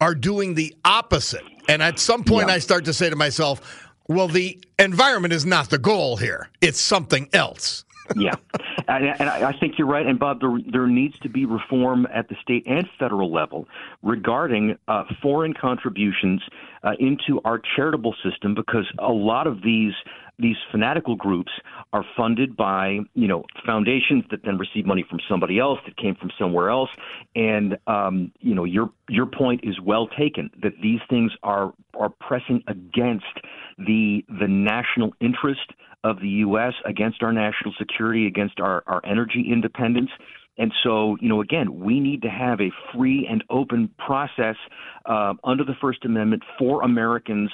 are 0.00 0.14
doing 0.14 0.54
the 0.54 0.74
opposite. 0.84 1.42
And 1.68 1.82
at 1.82 1.98
some 1.98 2.24
point, 2.24 2.48
Yeah. 2.48 2.54
I 2.54 2.58
start 2.58 2.84
to 2.86 2.92
say 2.94 3.10
to 3.10 3.16
myself, 3.16 3.90
well, 4.08 4.28
the 4.28 4.58
environment 4.78 5.34
is 5.34 5.44
not 5.44 5.68
the 5.70 5.78
goal 5.78 6.16
here, 6.16 6.48
it's 6.60 6.80
something 6.80 7.28
else. 7.32 7.84
yeah, 8.16 8.36
and, 8.88 9.04
and 9.20 9.28
I 9.28 9.52
think 9.52 9.74
you're 9.76 9.86
right. 9.86 10.06
And 10.06 10.18
Bob, 10.18 10.40
there, 10.40 10.56
there 10.72 10.86
needs 10.86 11.18
to 11.18 11.28
be 11.28 11.44
reform 11.44 12.06
at 12.14 12.28
the 12.30 12.36
state 12.40 12.62
and 12.66 12.88
federal 12.98 13.30
level 13.30 13.68
regarding 14.02 14.78
uh, 14.88 15.04
foreign 15.20 15.52
contributions 15.52 16.40
uh, 16.84 16.92
into 16.98 17.38
our 17.44 17.60
charitable 17.76 18.14
system, 18.24 18.54
because 18.54 18.86
a 18.98 19.12
lot 19.12 19.46
of 19.46 19.60
these 19.62 19.92
these 20.38 20.56
fanatical 20.70 21.16
groups 21.16 21.50
are 21.92 22.04
funded 22.16 22.56
by 22.56 22.98
you 23.14 23.28
know 23.28 23.44
foundations 23.66 24.24
that 24.30 24.40
then 24.44 24.58
receive 24.58 24.86
money 24.86 25.04
from 25.08 25.18
somebody 25.28 25.58
else 25.58 25.78
that 25.86 25.96
came 25.96 26.14
from 26.14 26.30
somewhere 26.38 26.70
else. 26.70 26.90
And 27.34 27.76
um, 27.86 28.32
you 28.40 28.54
know 28.54 28.64
your 28.64 28.90
your 29.08 29.26
point 29.26 29.60
is 29.64 29.80
well 29.80 30.06
taken 30.06 30.50
that 30.62 30.72
these 30.82 31.00
things 31.08 31.32
are 31.42 31.72
are 31.98 32.10
pressing 32.20 32.62
against 32.66 33.26
the 33.78 34.24
the 34.28 34.48
national 34.48 35.12
interest 35.20 35.72
of 36.04 36.20
the 36.20 36.28
U.S. 36.28 36.74
against 36.84 37.22
our 37.22 37.32
national 37.32 37.74
security, 37.78 38.26
against 38.26 38.60
our, 38.60 38.82
our 38.86 39.00
energy 39.04 39.46
independence. 39.50 40.10
And 40.56 40.72
so, 40.82 41.16
you 41.20 41.28
know, 41.28 41.40
again, 41.40 41.80
we 41.80 42.00
need 42.00 42.22
to 42.22 42.28
have 42.28 42.60
a 42.60 42.70
free 42.92 43.26
and 43.30 43.44
open 43.48 43.90
process 44.04 44.56
uh, 45.06 45.34
under 45.44 45.64
the 45.64 45.74
First 45.80 46.04
Amendment 46.04 46.42
for 46.58 46.82
Americans 46.82 47.50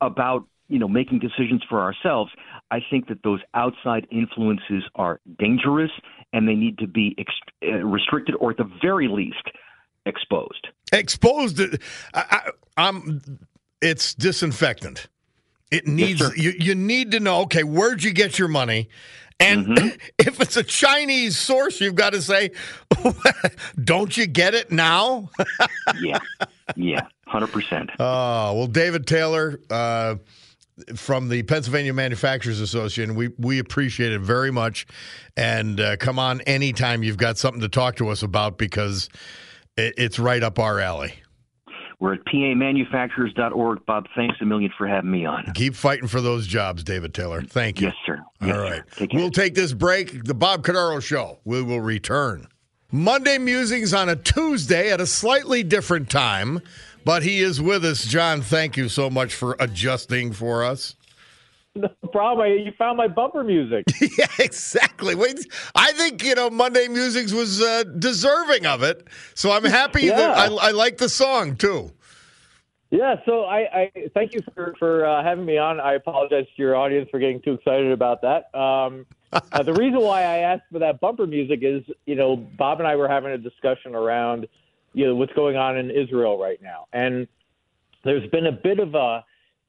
about, 0.00 0.46
you 0.68 0.78
know, 0.78 0.88
making 0.88 1.18
decisions 1.20 1.62
for 1.68 1.80
ourselves. 1.80 2.30
I 2.70 2.80
think 2.90 3.08
that 3.08 3.22
those 3.22 3.40
outside 3.54 4.06
influences 4.10 4.82
are 4.94 5.20
dangerous 5.38 5.90
and 6.32 6.48
they 6.48 6.54
need 6.54 6.78
to 6.78 6.86
be 6.86 7.14
ex- 7.18 7.32
uh, 7.62 7.76
restricted 7.84 8.34
or, 8.40 8.50
at 8.50 8.56
the 8.56 8.70
very 8.82 9.08
least, 9.08 9.48
exposed. 10.06 10.68
Exposed, 10.92 11.60
I, 11.60 12.24
I, 12.30 12.50
I'm, 12.76 13.22
it's 13.80 14.14
disinfectant. 14.14 15.08
It 15.70 15.86
needs 15.86 16.20
sir. 16.20 16.32
you. 16.36 16.52
You 16.58 16.74
need 16.74 17.10
to 17.12 17.20
know. 17.20 17.40
Okay, 17.42 17.64
where'd 17.64 18.02
you 18.04 18.12
get 18.12 18.38
your 18.38 18.48
money? 18.48 18.88
And 19.40 19.66
Mm-hmm. 19.66 19.88
if 20.18 20.40
it's 20.40 20.56
a 20.56 20.62
Chinese 20.62 21.36
source, 21.36 21.80
you've 21.80 21.96
got 21.96 22.12
to 22.12 22.22
say, 22.22 22.52
"Don't 23.84 24.16
you 24.16 24.26
get 24.26 24.54
it 24.54 24.70
now?" 24.70 25.28
Yeah, 26.00 26.18
yeah, 26.76 27.02
hundred 27.26 27.48
percent. 27.52 27.90
Oh, 27.98 28.54
well, 28.54 28.66
David 28.66 29.06
Taylor 29.06 29.60
uh, 29.70 30.16
from 30.94 31.28
the 31.28 31.42
Pennsylvania 31.42 31.94
Manufacturers 31.94 32.60
Association, 32.60 33.14
we, 33.14 33.28
we 33.38 33.58
appreciate 33.58 34.12
it 34.12 34.20
very 34.20 34.50
much. 34.50 34.86
And 35.36 35.80
uh, 35.80 35.96
come 35.96 36.18
on 36.18 36.40
anytime 36.42 37.02
you've 37.02 37.16
got 37.16 37.38
something 37.38 37.60
to 37.62 37.68
talk 37.68 37.96
to 37.96 38.08
us 38.08 38.22
about 38.22 38.58
because 38.58 39.08
it, 39.76 39.94
it's 39.96 40.18
right 40.18 40.42
up 40.42 40.58
our 40.58 40.80
alley. 40.80 41.14
We're 41.98 42.14
at 42.14 42.24
pamanufacturers.org. 42.26 43.86
Bob, 43.86 44.06
thanks 44.14 44.36
a 44.42 44.44
million 44.44 44.70
for 44.76 44.86
having 44.86 45.10
me 45.10 45.24
on. 45.24 45.50
Keep 45.54 45.74
fighting 45.74 46.08
for 46.08 46.20
those 46.20 46.46
jobs, 46.46 46.84
David 46.84 47.14
Taylor. 47.14 47.40
Thank 47.40 47.80
you. 47.80 47.86
Yes, 47.86 47.96
sir. 48.04 48.20
Yes, 48.42 48.54
All 48.54 48.68
sir. 48.68 48.84
Take. 48.96 49.12
We'll 49.14 49.30
take 49.30 49.54
this 49.54 49.72
break. 49.72 50.24
The 50.24 50.34
Bob 50.34 50.62
Cordaro 50.62 51.02
Show. 51.02 51.38
We 51.44 51.62
will 51.62 51.80
return. 51.80 52.48
Monday 52.92 53.38
musings 53.38 53.94
on 53.94 54.08
a 54.08 54.16
Tuesday 54.16 54.92
at 54.92 55.00
a 55.00 55.06
slightly 55.06 55.62
different 55.62 56.10
time, 56.10 56.60
but 57.06 57.22
he 57.22 57.38
is 57.40 57.62
with 57.62 57.84
us. 57.84 58.04
John, 58.04 58.42
thank 58.42 58.76
you 58.76 58.88
so 58.88 59.08
much 59.08 59.32
for 59.32 59.56
adjusting 59.60 60.32
for 60.32 60.64
us. 60.64 60.96
No 61.76 61.88
problem. 62.10 62.50
You 62.50 62.72
found 62.76 62.96
my 62.96 63.06
bumper 63.06 63.44
music. 63.44 63.84
Yeah, 64.18 64.26
exactly. 64.38 65.14
Wait, 65.14 65.38
I 65.74 65.92
think 65.92 66.24
you 66.24 66.34
know 66.34 66.50
Monday 66.50 66.88
Musings 66.88 67.32
was 67.34 67.60
uh, 67.62 67.84
deserving 67.98 68.66
of 68.66 68.82
it, 68.82 69.06
so 69.34 69.52
I'm 69.52 69.64
happy 69.64 70.08
that 70.08 70.18
Yeah. 70.18 70.56
I, 70.60 70.68
I 70.68 70.70
like 70.72 70.96
the 70.98 71.08
song 71.08 71.54
too. 71.56 71.92
yeah. 72.90 73.16
So 73.26 73.44
I, 73.44 73.58
I 73.80 73.92
thank 74.14 74.32
you 74.34 74.40
for 74.54 74.74
for 74.78 75.04
uh, 75.06 75.22
having 75.22 75.44
me 75.44 75.58
on. 75.58 75.78
I 75.80 75.94
apologize 75.94 76.46
to 76.56 76.62
your 76.62 76.74
audience 76.76 77.08
for 77.10 77.20
getting 77.20 77.40
too 77.42 77.52
excited 77.52 77.92
about 77.92 78.22
that. 78.22 78.52
Um, 78.58 79.06
uh, 79.52 79.62
the 79.62 79.74
reason 79.74 80.00
why 80.00 80.22
I 80.22 80.38
asked 80.38 80.64
for 80.72 80.78
that 80.78 80.98
bumper 81.00 81.26
music 81.26 81.60
is, 81.62 81.82
you 82.06 82.14
know, 82.14 82.36
Bob 82.36 82.78
and 82.78 82.88
I 82.88 82.96
were 82.96 83.08
having 83.08 83.32
a 83.32 83.38
discussion 83.38 83.94
around, 83.94 84.46
you 84.96 85.06
know, 85.06 85.14
what's 85.14 85.32
going 85.34 85.56
on 85.56 85.76
in 85.76 85.90
Israel 85.90 86.38
right 86.38 86.60
now, 86.62 86.86
and 86.94 87.28
there's 88.02 88.28
been 88.30 88.46
a 88.46 88.52
bit 88.52 88.78
of 88.78 88.94
a 88.94 89.22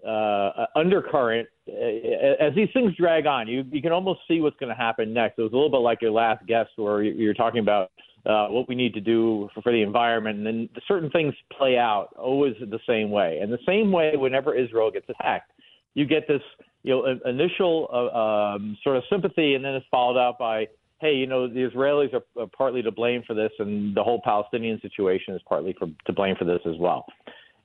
uh, 0.07 0.65
undercurrent 0.75 1.49
uh, 1.67 2.45
as 2.45 2.55
these 2.55 2.69
things 2.71 2.95
drag 2.95 3.27
on. 3.27 3.45
You 3.45 3.65
you 3.69 3.81
can 3.81 3.91
almost 3.91 4.21
see 4.25 4.39
what's 4.39 4.55
going 4.57 4.69
to 4.69 4.81
happen 4.87 5.13
next. 5.13 5.37
It 5.37 5.41
was 5.41 5.51
a 5.51 5.55
little 5.55 5.69
bit 5.69 5.79
like 5.89 6.01
your 6.01 6.11
last 6.11 6.45
guest, 6.47 6.69
where 6.77 7.03
you- 7.03 7.11
you're 7.13 7.33
talking 7.33 7.59
about 7.59 7.91
uh, 8.25 8.47
what 8.47 8.69
we 8.69 8.75
need 8.75 8.93
to 8.93 9.01
do 9.01 9.49
for, 9.53 9.61
for 9.63 9.71
the 9.73 9.81
environment, 9.81 10.37
and 10.37 10.45
then 10.47 10.69
certain 10.87 11.09
things 11.09 11.33
play 11.57 11.77
out 11.77 12.09
always 12.17 12.55
the 12.61 12.79
same 12.87 13.09
way. 13.11 13.39
And 13.41 13.51
the 13.51 13.59
same 13.65 13.91
way, 13.91 14.15
whenever 14.15 14.55
Israel 14.55 14.89
gets 14.91 15.09
attacked, 15.09 15.51
you 15.93 16.05
get 16.05 16.25
this 16.29 16.41
you 16.83 16.91
know 16.93 17.19
initial 17.25 17.89
uh, 17.91 18.17
um, 18.17 18.77
sort 18.81 18.95
of 18.95 19.03
sympathy, 19.09 19.55
and 19.55 19.65
then 19.65 19.73
it's 19.73 19.85
followed 19.91 20.17
up 20.17 20.39
by 20.39 20.67
hey, 20.99 21.13
you 21.13 21.27
know, 21.27 21.47
the 21.47 21.69
Israelis 21.69 22.13
are, 22.13 22.47
partly 22.47 22.81
to 22.81 22.91
blame 22.91 23.23
for 23.25 23.33
this, 23.33 23.51
and 23.59 23.95
the 23.95 24.03
whole 24.03 24.21
Palestinian 24.23 24.81
situation 24.81 25.35
is 25.35 25.41
partly 25.47 25.75
for, 25.77 25.87
to 26.05 26.13
blame 26.13 26.35
for 26.35 26.45
this 26.45 26.61
as 26.65 26.75
well. 26.79 27.05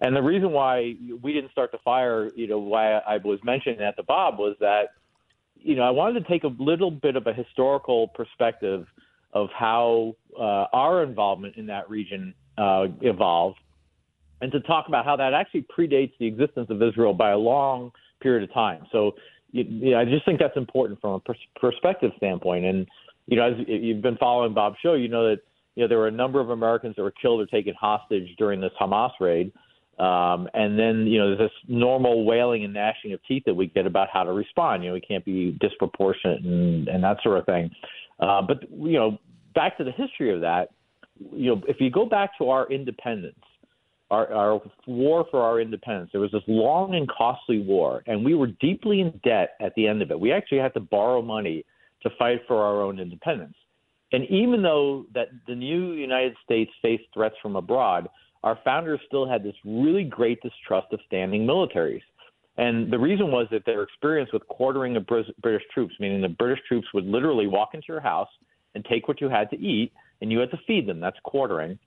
And 0.00 0.14
the 0.14 0.22
reason 0.22 0.50
why 0.50 0.94
we 1.22 1.32
didn't 1.32 1.52
start 1.52 1.70
the 1.72 1.78
fire, 1.84 2.30
you 2.34 2.46
know, 2.46 2.58
why 2.58 2.98
I 2.98 3.18
was 3.18 3.38
mentioning 3.44 3.78
that 3.78 3.96
to 3.96 4.02
Bob 4.02 4.38
was 4.38 4.56
that, 4.60 4.90
you 5.56 5.76
know, 5.76 5.82
I 5.82 5.90
wanted 5.90 6.24
to 6.24 6.28
take 6.28 6.44
a 6.44 6.50
little 6.58 6.90
bit 6.90 7.16
of 7.16 7.26
a 7.26 7.32
historical 7.32 8.08
perspective 8.08 8.86
of 9.32 9.48
how 9.54 10.16
uh, 10.38 10.66
our 10.72 11.02
involvement 11.02 11.56
in 11.56 11.66
that 11.66 11.88
region 11.88 12.34
uh, 12.58 12.86
evolved, 13.00 13.58
and 14.40 14.50
to 14.52 14.60
talk 14.60 14.88
about 14.88 15.04
how 15.04 15.16
that 15.16 15.32
actually 15.32 15.64
predates 15.76 16.12
the 16.18 16.26
existence 16.26 16.66
of 16.68 16.82
Israel 16.82 17.14
by 17.14 17.30
a 17.30 17.38
long 17.38 17.92
period 18.20 18.42
of 18.42 18.52
time. 18.52 18.84
So, 18.90 19.12
you, 19.52 19.64
you 19.64 19.90
know, 19.92 20.00
I 20.00 20.04
just 20.04 20.24
think 20.24 20.40
that's 20.40 20.56
important 20.56 21.00
from 21.00 21.12
a 21.12 21.20
pers- 21.20 21.38
perspective 21.60 22.10
standpoint. 22.16 22.64
And 22.64 22.88
you 23.26 23.36
know, 23.36 23.44
as 23.44 23.54
you've 23.66 24.02
been 24.02 24.16
following 24.16 24.54
Bob's 24.54 24.76
show, 24.82 24.94
you 24.94 25.08
know 25.08 25.28
that 25.30 25.40
you 25.74 25.82
know 25.82 25.88
there 25.88 25.98
were 25.98 26.08
a 26.08 26.12
number 26.12 26.40
of 26.40 26.50
Americans 26.50 26.96
that 26.96 27.02
were 27.02 27.14
killed 27.22 27.40
or 27.40 27.46
taken 27.46 27.74
hostage 27.74 28.28
during 28.38 28.60
this 28.60 28.72
Hamas 28.80 29.12
raid. 29.20 29.52
Um, 29.98 30.48
and 30.54 30.78
then, 30.78 31.06
you 31.06 31.18
know, 31.18 31.28
there's 31.28 31.50
this 31.50 31.58
normal 31.68 32.24
wailing 32.24 32.64
and 32.64 32.72
gnashing 32.72 33.12
of 33.12 33.20
teeth 33.28 33.42
that 33.46 33.54
we 33.54 33.66
get 33.66 33.86
about 33.86 34.08
how 34.12 34.24
to 34.24 34.32
respond. 34.32 34.82
You 34.82 34.88
know, 34.88 34.94
we 34.94 35.00
can't 35.00 35.24
be 35.24 35.56
disproportionate 35.60 36.42
and, 36.42 36.88
and 36.88 37.04
that 37.04 37.18
sort 37.22 37.38
of 37.38 37.46
thing. 37.46 37.70
Uh, 38.18 38.40
but, 38.42 38.62
you 38.70 38.94
know, 38.94 39.18
back 39.54 39.76
to 39.78 39.84
the 39.84 39.92
history 39.92 40.34
of 40.34 40.40
that, 40.40 40.70
you 41.30 41.54
know, 41.54 41.62
if 41.68 41.76
you 41.78 41.90
go 41.90 42.06
back 42.06 42.36
to 42.38 42.48
our 42.48 42.70
independence, 42.72 43.38
our, 44.10 44.32
our 44.32 44.60
war 44.86 45.26
for 45.30 45.42
our 45.42 45.60
independence, 45.60 46.10
there 46.12 46.20
was 46.20 46.32
this 46.32 46.42
long 46.48 46.94
and 46.94 47.08
costly 47.08 47.60
war, 47.60 48.02
and 48.06 48.24
we 48.24 48.34
were 48.34 48.48
deeply 48.60 49.00
in 49.00 49.20
debt 49.24 49.50
at 49.60 49.74
the 49.74 49.86
end 49.86 50.02
of 50.02 50.10
it. 50.10 50.18
We 50.18 50.32
actually 50.32 50.58
had 50.58 50.74
to 50.74 50.80
borrow 50.80 51.22
money 51.22 51.64
to 52.02 52.10
fight 52.18 52.42
for 52.46 52.62
our 52.62 52.82
own 52.82 52.98
independence. 52.98 53.54
And 54.12 54.24
even 54.28 54.62
though 54.62 55.06
that 55.14 55.28
the 55.46 55.54
new 55.54 55.92
United 55.92 56.36
States 56.44 56.70
faced 56.82 57.04
threats 57.14 57.34
from 57.40 57.56
abroad, 57.56 58.08
our 58.42 58.58
founders 58.64 59.00
still 59.06 59.26
had 59.26 59.42
this 59.42 59.54
really 59.64 60.04
great 60.04 60.40
distrust 60.42 60.88
of 60.92 61.00
standing 61.06 61.46
militaries. 61.46 62.02
And 62.58 62.92
the 62.92 62.98
reason 62.98 63.30
was 63.30 63.46
that 63.50 63.64
their 63.64 63.82
experience 63.82 64.30
with 64.32 64.46
quartering 64.48 64.96
of 64.96 65.06
British 65.06 65.64
troops, 65.72 65.94
meaning 65.98 66.20
the 66.20 66.28
British 66.28 66.62
troops 66.68 66.86
would 66.92 67.06
literally 67.06 67.46
walk 67.46 67.70
into 67.72 67.86
your 67.88 68.00
house 68.00 68.28
and 68.74 68.84
take 68.84 69.08
what 69.08 69.20
you 69.20 69.28
had 69.28 69.48
to 69.50 69.58
eat, 69.58 69.92
and 70.20 70.30
you 70.30 70.38
had 70.38 70.50
to 70.50 70.60
feed 70.66 70.86
them. 70.86 71.00
That's 71.00 71.18
quartering. 71.24 71.78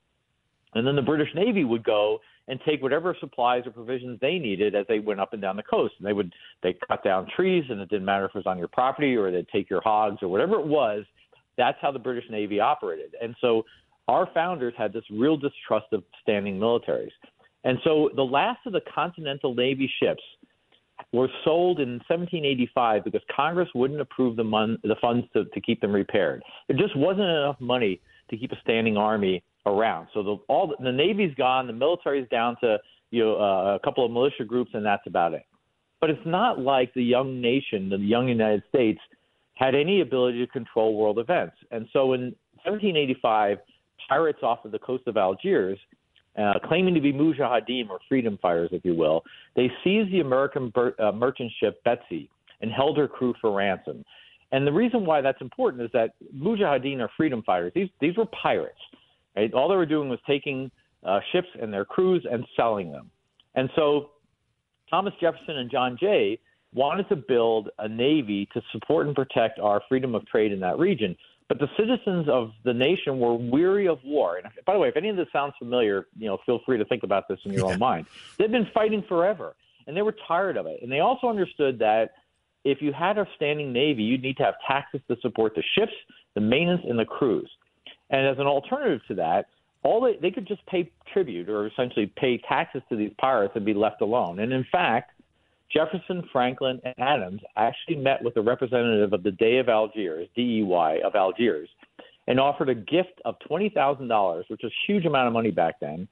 And 0.74 0.88
then 0.88 0.96
the 0.96 1.02
British 1.02 1.30
Navy 1.36 1.64
would 1.64 1.84
go 1.84 2.20
and 2.48 2.60
take 2.66 2.82
whatever 2.82 3.16
supplies 3.20 3.64
or 3.66 3.72
provisions 3.72 4.20
they 4.22 4.38
needed 4.38 4.76
as 4.76 4.86
they 4.88 5.00
went 5.00 5.20
up 5.20 5.34
and 5.34 5.42
down 5.42 5.56
the 5.56 5.64
coast. 5.64 5.96
And 5.98 6.08
they 6.08 6.14
would 6.14 6.34
they 6.62 6.76
cut 6.88 7.04
down 7.04 7.28
trees, 7.36 7.64
and 7.70 7.80
it 7.82 7.90
didn't 7.90 8.06
matter 8.06 8.26
if 8.26 8.30
it 8.30 8.38
was 8.38 8.46
on 8.46 8.58
your 8.58 8.68
property 8.68 9.16
or 9.16 9.32
they'd 9.32 9.48
take 9.50 9.70
your 9.70 9.82
hogs 9.82 10.18
or 10.22 10.28
whatever 10.28 10.60
it 10.60 10.66
was. 10.66 11.06
That's 11.58 11.78
how 11.82 11.92
the 11.92 12.00
British 12.00 12.26
Navy 12.30 12.60
operated. 12.60 13.16
And 13.22 13.36
so 13.42 13.64
our 14.08 14.28
founders 14.34 14.74
had 14.78 14.94
this 14.94 15.04
real 15.10 15.38
distrust 15.38 15.88
of 15.92 16.04
standing 16.22 16.60
militaries. 16.60 17.12
And 17.64 17.80
so 17.84 18.10
the 18.16 18.24
last 18.24 18.60
of 18.68 18.74
the 18.74 18.82
Continental 18.94 19.56
Navy 19.56 19.92
ships 20.02 20.22
were 21.12 21.30
sold 21.44 21.80
in 21.80 21.94
1785 22.08 23.04
because 23.04 23.22
Congress 23.36 23.70
wouldn't 23.74 24.00
approve 24.00 24.36
the, 24.36 24.44
mon- 24.44 24.78
the 24.84 24.96
funds 25.02 25.26
to, 25.34 25.46
to 25.46 25.62
keep 25.62 25.82
them 25.82 25.92
repaired. 25.92 26.44
There 26.68 26.78
just 26.78 26.96
wasn't 26.96 27.28
enough 27.28 27.60
money 27.60 28.00
to 28.30 28.38
keep 28.38 28.52
a 28.52 28.60
standing 28.62 28.98
army 28.98 29.44
around. 29.66 30.08
So 30.14 30.24
the, 30.24 30.38
all 30.48 30.68
the, 30.68 30.84
the 30.84 30.92
Navy's 30.92 31.34
gone, 31.36 31.68
the 31.68 31.74
military's 31.74 32.28
down 32.30 32.58
to 32.62 32.78
you 33.12 33.24
know 33.24 33.36
uh, 33.36 33.76
a 33.76 33.80
couple 33.84 34.06
of 34.06 34.12
militia 34.12 34.44
groups, 34.46 34.72
and 34.74 34.86
that's 34.86 35.06
about 35.08 35.34
it. 35.34 35.46
But 36.02 36.10
it's 36.10 36.26
not 36.26 36.60
like 36.60 36.94
the 36.94 37.04
young 37.04 37.42
nation, 37.42 37.90
the 37.90 37.98
young 37.98 38.28
United 38.28 38.64
States, 38.70 39.00
had 39.56 39.74
any 39.74 40.02
ability 40.02 40.46
to 40.46 40.52
control 40.52 40.96
world 40.96 41.20
events. 41.20 41.56
And 41.72 41.88
so 41.94 42.14
in 42.14 42.36
1785, 42.64 43.58
pirates 44.10 44.40
off 44.44 44.66
of 44.66 44.72
the 44.72 44.80
coast 44.80 45.04
of 45.08 45.18
Algiers, 45.18 45.80
uh, 46.38 46.54
claiming 46.66 46.94
to 46.94 47.02
be 47.02 47.14
mujahideen 47.14 47.90
or 47.90 48.00
freedom 48.10 48.38
fighters, 48.42 48.70
if 48.74 48.84
you 48.84 48.94
will, 48.94 49.24
they 49.56 49.72
seized 49.84 50.12
the 50.12 50.20
American 50.20 50.70
ber- 50.70 50.96
uh, 51.00 51.12
merchant 51.12 51.52
ship 51.60 51.82
Betsy 51.86 52.30
and 52.62 52.72
held 52.72 52.98
her 52.98 53.08
crew 53.08 53.34
for 53.40 53.52
ransom. 53.56 54.04
And 54.52 54.68
the 54.68 54.72
reason 54.72 55.06
why 55.06 55.22
that's 55.22 55.42
important 55.42 55.84
is 55.84 55.90
that 55.94 56.12
mujahideen 56.36 57.00
are 57.00 57.10
freedom 57.18 57.42
fighters. 57.44 57.72
These 57.74 57.90
these 58.00 58.16
were 58.18 58.26
pirates. 58.28 58.80
Right? 59.36 59.54
All 59.54 59.70
they 59.70 59.76
were 59.76 59.86
doing 59.86 60.10
was 60.10 60.20
taking 60.26 60.72
uh, 61.04 61.20
ships 61.32 61.48
and 61.62 61.74
their 61.74 61.86
crews 61.86 62.26
and 62.30 62.46
selling 62.56 62.92
them. 62.92 63.12
And 63.56 63.70
so 63.76 64.12
Thomas 64.90 65.14
Jefferson 65.20 65.58
and 65.58 65.70
John 65.70 65.98
Jay 66.00 66.40
wanted 66.74 67.08
to 67.10 67.16
build 67.16 67.70
a 67.80 67.88
navy 67.88 68.48
to 68.54 68.62
support 68.72 69.08
and 69.08 69.16
protect 69.16 69.60
our 69.60 69.82
freedom 69.88 70.14
of 70.14 70.26
trade 70.28 70.52
in 70.52 70.60
that 70.60 70.78
region. 70.78 71.16
But 71.48 71.60
the 71.60 71.70
citizens 71.78 72.28
of 72.28 72.52
the 72.64 72.74
nation 72.74 73.20
were 73.20 73.36
weary 73.36 73.88
of 73.88 74.00
war. 74.04 74.38
And 74.38 74.48
by 74.66 74.74
the 74.74 74.80
way, 74.80 74.90
if 74.90 74.98
any 74.98 75.10
of 75.10 75.16
this 75.16 75.28
sounds 75.32 75.54
familiar, 75.60 76.08
you 76.18 76.28
know, 76.28 76.40
feel 76.46 76.60
free 76.66 76.78
to 76.78 76.86
think 76.86 77.04
about 77.04 77.28
this 77.28 77.40
in 77.46 77.54
your 77.54 77.72
own 77.72 77.80
mind. 77.80 78.08
They've 78.38 78.52
been 78.52 78.68
fighting 78.74 79.04
forever, 79.08 79.56
and 79.86 79.96
they 79.96 80.02
were 80.02 80.16
tired 80.28 80.58
of 80.58 80.66
it. 80.66 80.80
And 80.82 80.92
they 80.92 81.02
also 81.02 81.28
understood 81.28 81.80
that 81.80 82.14
if 82.64 82.82
you 82.82 82.92
had 82.92 83.20
a 83.20 83.28
standing 83.36 83.72
navy, 83.72 84.02
you'd 84.02 84.24
need 84.24 84.38
to 84.38 84.44
have 84.44 84.56
taxes 84.68 85.02
to 85.08 85.16
support 85.22 85.54
the 85.56 85.64
ships, 85.78 85.94
the 86.34 86.42
maintenance, 86.42 86.82
and 86.90 86.98
the 86.98 87.06
crews. 87.06 87.50
And 88.16 88.26
as 88.26 88.40
an 88.40 88.48
alternative 88.48 89.02
to 89.10 89.16
that, 89.16 89.48
all 89.84 90.00
they, 90.00 90.16
they 90.22 90.32
could 90.32 90.48
just 90.48 90.66
pay 90.68 90.90
tribute 91.12 91.50
or 91.50 91.68
essentially 91.68 92.10
pay 92.16 92.38
taxes 92.48 92.82
to 92.88 92.96
these 92.96 93.12
pirates 93.20 93.52
and 93.58 93.66
be 93.66 93.74
left 93.74 94.00
alone. 94.00 94.40
And 94.40 94.54
in 94.54 94.66
fact, 94.72 95.12
Jefferson, 95.70 96.24
Franklin, 96.32 96.80
and 96.86 96.96
Adams 96.98 97.42
actually 97.58 97.98
met 97.98 98.24
with 98.24 98.38
a 98.38 98.42
representative 98.42 99.12
of 99.12 99.22
the 99.24 99.32
Dey 99.32 99.58
of 99.58 99.68
Algiers, 99.68 100.30
DEY 100.34 101.02
of 101.04 101.16
Algiers, 101.16 101.68
and 102.28 102.40
offered 102.40 102.70
a 102.70 102.76
gift 102.76 103.20
of 103.26 103.36
$20,000, 103.50 104.38
which 104.48 104.62
was 104.64 104.72
a 104.72 104.92
huge 104.92 105.06
amount 105.06 105.28
of 105.28 105.34
money 105.34 105.52
back 105.52 105.82
then, 105.82 106.08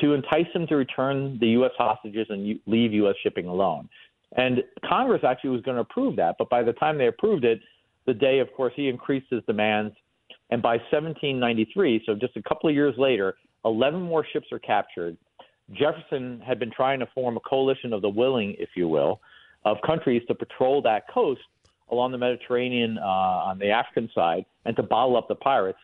to 0.00 0.14
entice 0.14 0.46
them 0.54 0.68
to 0.68 0.76
return 0.76 1.38
the 1.40 1.48
U.S. 1.48 1.72
hostages 1.76 2.28
and 2.30 2.60
leave 2.66 2.92
U.S. 2.92 3.16
shipping 3.20 3.46
alone. 3.46 3.88
And 4.36 4.62
Congress 4.88 5.22
actually 5.26 5.50
was 5.50 5.62
going 5.62 5.74
to 5.74 5.80
approve 5.80 6.14
that, 6.16 6.36
but 6.38 6.48
by 6.50 6.62
the 6.62 6.74
time 6.74 6.98
they 6.98 7.08
approved 7.08 7.44
it, 7.44 7.60
the 8.06 8.14
Dey, 8.14 8.38
of 8.38 8.52
course, 8.54 8.74
he 8.76 8.88
increased 8.88 9.26
his 9.30 9.42
demands. 9.48 9.92
And 10.50 10.62
by 10.62 10.76
1793, 10.90 12.02
so 12.06 12.14
just 12.14 12.36
a 12.36 12.42
couple 12.42 12.68
of 12.68 12.74
years 12.74 12.94
later, 12.96 13.36
11 13.64 14.00
more 14.00 14.24
ships 14.32 14.46
are 14.52 14.58
captured 14.58 15.16
Jefferson 15.72 16.40
had 16.46 16.58
been 16.58 16.70
trying 16.70 16.98
to 17.00 17.06
form 17.14 17.36
a 17.36 17.40
coalition 17.40 17.92
of 17.92 18.02
the 18.02 18.08
willing, 18.08 18.54
if 18.58 18.70
you 18.74 18.88
will, 18.88 19.20
of 19.64 19.76
countries 19.86 20.22
to 20.28 20.34
patrol 20.34 20.80
that 20.82 21.08
coast 21.12 21.40
along 21.90 22.12
the 22.12 22.18
Mediterranean 22.18 22.98
uh, 22.98 23.02
on 23.02 23.58
the 23.58 23.70
African 23.70 24.10
side 24.14 24.44
and 24.64 24.76
to 24.76 24.82
bottle 24.82 25.16
up 25.16 25.28
the 25.28 25.34
pirates. 25.34 25.78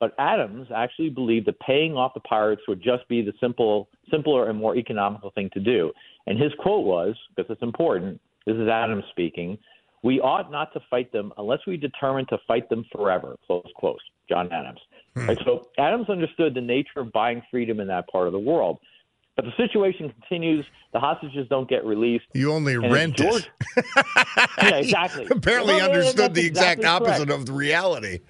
But 0.00 0.14
Adams 0.18 0.68
actually 0.74 1.08
believed 1.08 1.46
that 1.46 1.58
paying 1.60 1.94
off 1.94 2.12
the 2.12 2.20
pirates 2.20 2.62
would 2.68 2.82
just 2.82 3.08
be 3.08 3.22
the 3.22 3.32
simple, 3.40 3.88
simpler 4.10 4.50
and 4.50 4.58
more 4.58 4.76
economical 4.76 5.30
thing 5.30 5.48
to 5.54 5.60
do. 5.60 5.92
And 6.26 6.38
his 6.38 6.52
quote 6.58 6.84
was, 6.84 7.14
because 7.34 7.50
it's 7.50 7.62
important, 7.62 8.20
this 8.46 8.56
is 8.56 8.68
Adams 8.68 9.04
speaking, 9.10 9.56
we 10.06 10.20
ought 10.20 10.52
not 10.52 10.72
to 10.72 10.80
fight 10.88 11.10
them 11.10 11.32
unless 11.36 11.58
we 11.66 11.76
determine 11.76 12.26
to 12.26 12.38
fight 12.46 12.68
them 12.70 12.84
forever, 12.92 13.34
close 13.44 13.66
quote, 13.74 13.98
John 14.28 14.52
Adams. 14.52 14.78
Hmm. 15.16 15.26
Right, 15.26 15.38
so 15.44 15.68
Adams 15.78 16.08
understood 16.08 16.54
the 16.54 16.60
nature 16.60 17.00
of 17.00 17.10
buying 17.10 17.42
freedom 17.50 17.80
in 17.80 17.88
that 17.88 18.06
part 18.06 18.28
of 18.28 18.32
the 18.32 18.38
world. 18.38 18.78
But 19.34 19.46
the 19.46 19.52
situation 19.56 20.14
continues. 20.20 20.64
The 20.92 21.00
hostages 21.00 21.48
don't 21.50 21.68
get 21.68 21.84
released. 21.84 22.24
You 22.34 22.52
only 22.52 22.76
rent 22.76 23.16
George, 23.16 23.50
it. 23.76 23.84
yeah, 24.62 24.76
exactly. 24.76 25.26
Apparently 25.30 25.74
well, 25.74 25.90
understood 25.90 26.34
the 26.34 26.46
exact 26.46 26.78
exactly 26.78 26.86
opposite 26.86 27.26
correct. 27.26 27.40
of 27.40 27.46
the 27.46 27.52
reality. 27.52 28.20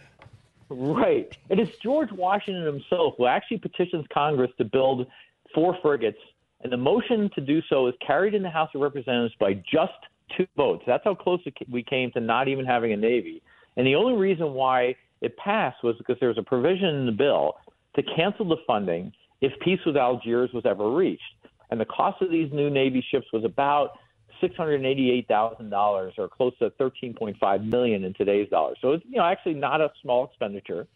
Right. 0.71 1.37
It 1.51 1.61
is 1.61 1.69
George 1.83 2.11
Washington 2.11 2.65
himself 2.65 3.15
who 3.19 3.27
actually 3.27 3.59
petitions 3.59 4.07
Congress 4.13 4.51
to 4.57 4.65
build 4.65 5.07
four 5.55 5.77
frigates, 5.83 6.19
and 6.63 6.73
the 6.73 6.79
motion 6.79 7.31
to 7.35 7.43
do 7.43 7.61
so 7.69 7.87
is 7.87 7.95
carried 8.05 8.35
in 8.35 8.43
the 8.43 8.51
House 8.51 8.71
of 8.75 8.81
Representatives 8.81 9.35
by 9.39 9.53
just 9.71 9.93
two 10.37 10.47
votes. 10.57 10.85
That's 10.87 11.05
how 11.05 11.15
close 11.15 11.41
we 11.71 11.83
came 11.83 12.11
to 12.13 12.21
not 12.21 12.49
even 12.49 12.65
having 12.65 12.93
a 12.93 12.97
Navy. 12.97 13.43
And 13.77 13.87
the 13.87 13.95
only 13.95 14.15
reason 14.15 14.55
why 14.55 14.97
it 15.21 15.37
passed 15.37 15.83
was 15.83 15.97
because 15.99 16.17
there 16.21 16.29
was 16.29 16.39
a 16.39 16.43
provision 16.43 16.89
in 16.89 17.07
the 17.07 17.13
bill 17.13 17.55
to 17.95 18.03
cancel 18.03 18.49
the 18.49 18.59
funding– 18.67 19.13
if 19.41 19.53
peace 19.61 19.81
with 19.85 19.97
Algiers 19.97 20.51
was 20.53 20.65
ever 20.67 20.91
reached. 20.91 21.23
And 21.71 21.81
the 21.81 21.85
cost 21.85 22.23
of 22.23 22.31
these 22.31 22.53
new 22.53 22.71
Navy 22.71 23.05
ships 23.11 23.27
was 23.33 23.45
about 23.45 23.99
$688,000 24.43 26.19
or 26.19 26.29
close 26.29 26.57
to 26.59 26.71
13.5 26.71 27.65
million 27.65 28.05
in 28.05 28.15
today's 28.15 28.49
dollars. 28.49 28.79
So 28.81 28.93
it's 28.93 29.05
you 29.09 29.17
know 29.17 29.25
actually 29.25 29.55
not 29.55 29.81
a 29.81 29.91
small 30.03 30.27
expenditure. 30.27 30.87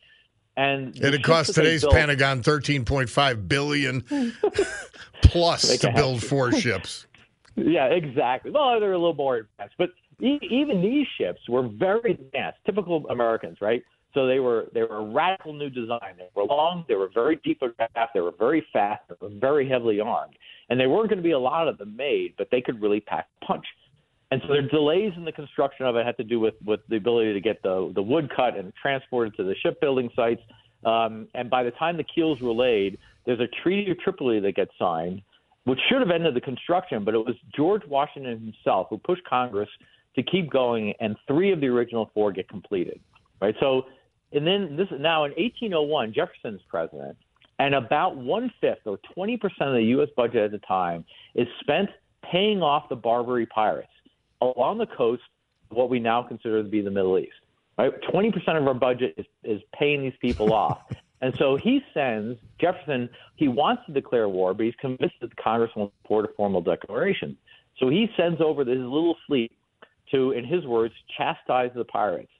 And, 0.56 0.96
and 0.96 1.14
it 1.14 1.22
cost 1.22 1.54
today's 1.54 1.82
built, 1.82 1.94
Pentagon 1.94 2.42
13.5 2.42 3.48
billion 3.48 4.02
plus 5.22 5.78
to 5.78 5.92
build 5.92 6.22
four 6.22 6.52
ships. 6.52 7.06
Yeah, 7.64 7.86
exactly. 7.86 8.50
Well, 8.50 8.78
they're 8.80 8.92
a 8.92 8.98
little 8.98 9.14
more 9.14 9.36
advanced, 9.38 9.74
but 9.78 9.90
even 10.20 10.82
these 10.82 11.06
ships 11.18 11.40
were 11.48 11.68
very 11.68 12.12
advanced, 12.12 12.58
typical 12.66 13.06
Americans, 13.08 13.58
right? 13.60 13.82
So 14.14 14.26
they 14.26 14.40
were 14.40 14.66
they 14.74 14.82
were 14.82 14.96
a 14.96 15.04
radical 15.04 15.52
new 15.52 15.70
design. 15.70 16.14
They 16.18 16.28
were 16.34 16.44
long, 16.44 16.84
they 16.88 16.96
were 16.96 17.10
very 17.14 17.40
deep 17.44 17.60
draft, 17.60 18.12
they 18.12 18.20
were 18.20 18.34
very 18.38 18.66
fast, 18.72 19.02
they 19.08 19.14
were 19.20 19.32
very 19.38 19.68
heavily 19.68 20.00
armed, 20.00 20.34
and 20.68 20.80
there 20.80 20.88
weren't 20.88 21.08
going 21.10 21.18
to 21.18 21.22
be 21.22 21.30
a 21.30 21.38
lot 21.38 21.68
of 21.68 21.78
them 21.78 21.96
made, 21.96 22.34
but 22.36 22.48
they 22.50 22.60
could 22.60 22.82
really 22.82 23.00
pack 23.00 23.28
punch. 23.46 23.64
And 24.32 24.40
so 24.46 24.54
the 24.54 24.62
delays 24.68 25.12
in 25.16 25.24
the 25.24 25.32
construction 25.32 25.86
of 25.86 25.96
it 25.96 26.06
had 26.06 26.16
to 26.16 26.24
do 26.24 26.40
with 26.40 26.54
with 26.64 26.80
the 26.88 26.96
ability 26.96 27.32
to 27.34 27.40
get 27.40 27.62
the 27.62 27.92
the 27.94 28.02
wood 28.02 28.30
cut 28.34 28.56
and 28.56 28.72
transported 28.80 29.34
to 29.36 29.44
the 29.44 29.54
shipbuilding 29.62 30.10
sites. 30.16 30.42
Um, 30.84 31.28
and 31.34 31.50
by 31.50 31.62
the 31.62 31.72
time 31.72 31.96
the 31.96 32.04
keels 32.04 32.40
were 32.40 32.52
laid, 32.52 32.98
there's 33.26 33.40
a 33.40 33.48
Treaty 33.62 33.90
of 33.90 33.98
Tripoli 33.98 34.40
that 34.40 34.54
gets 34.56 34.70
signed, 34.78 35.22
which 35.70 35.78
should 35.88 36.00
have 36.00 36.10
ended 36.10 36.34
the 36.34 36.40
construction, 36.40 37.04
but 37.04 37.14
it 37.14 37.18
was 37.18 37.36
George 37.54 37.82
Washington 37.86 38.40
himself 38.40 38.88
who 38.90 38.98
pushed 38.98 39.22
Congress 39.22 39.68
to 40.16 40.22
keep 40.24 40.50
going, 40.50 40.92
and 40.98 41.14
three 41.28 41.52
of 41.52 41.60
the 41.60 41.68
original 41.68 42.10
four 42.12 42.32
get 42.32 42.48
completed. 42.48 42.98
Right, 43.40 43.54
so 43.60 43.84
and 44.32 44.44
then 44.44 44.76
this 44.76 44.88
is 44.90 45.00
now 45.00 45.26
in 45.26 45.30
1801, 45.30 46.12
Jefferson's 46.12 46.60
president, 46.68 47.16
And 47.60 47.76
about 47.76 48.16
one 48.16 48.52
fifth 48.60 48.84
or 48.84 48.98
20% 49.16 49.34
of 49.60 49.74
the 49.74 49.84
U.S. 49.94 50.08
budget 50.16 50.42
at 50.42 50.50
the 50.50 50.58
time 50.58 51.04
is 51.36 51.46
spent 51.60 51.88
paying 52.28 52.62
off 52.62 52.88
the 52.88 52.96
Barbary 52.96 53.46
pirates 53.46 53.92
along 54.40 54.78
the 54.78 54.86
coast 54.86 55.22
what 55.68 55.88
we 55.88 56.00
now 56.00 56.20
consider 56.20 56.64
to 56.64 56.68
be 56.68 56.80
the 56.80 56.90
Middle 56.90 57.16
East. 57.16 57.30
Right? 57.78 57.92
20% 58.12 58.34
of 58.56 58.66
our 58.66 58.74
budget 58.74 59.14
is, 59.16 59.26
is 59.44 59.62
paying 59.78 60.02
these 60.02 60.18
people 60.20 60.52
off. 60.52 60.82
And 61.22 61.34
so 61.38 61.56
he 61.56 61.80
sends 61.92 62.38
Jefferson, 62.60 63.08
he 63.36 63.48
wants 63.48 63.82
to 63.86 63.92
declare 63.92 64.28
war, 64.28 64.54
but 64.54 64.64
he's 64.64 64.74
convinced 64.80 65.16
that 65.20 65.36
Congress 65.36 65.70
won't 65.76 65.92
support 66.02 66.24
a 66.24 66.28
formal 66.36 66.62
declaration. 66.62 67.36
So 67.78 67.88
he 67.88 68.08
sends 68.16 68.40
over 68.40 68.64
his 68.64 68.78
little 68.78 69.16
fleet 69.26 69.52
to, 70.12 70.32
in 70.32 70.44
his 70.44 70.64
words, 70.64 70.94
chastise 71.16 71.70
the 71.74 71.84
pirates. 71.84 72.32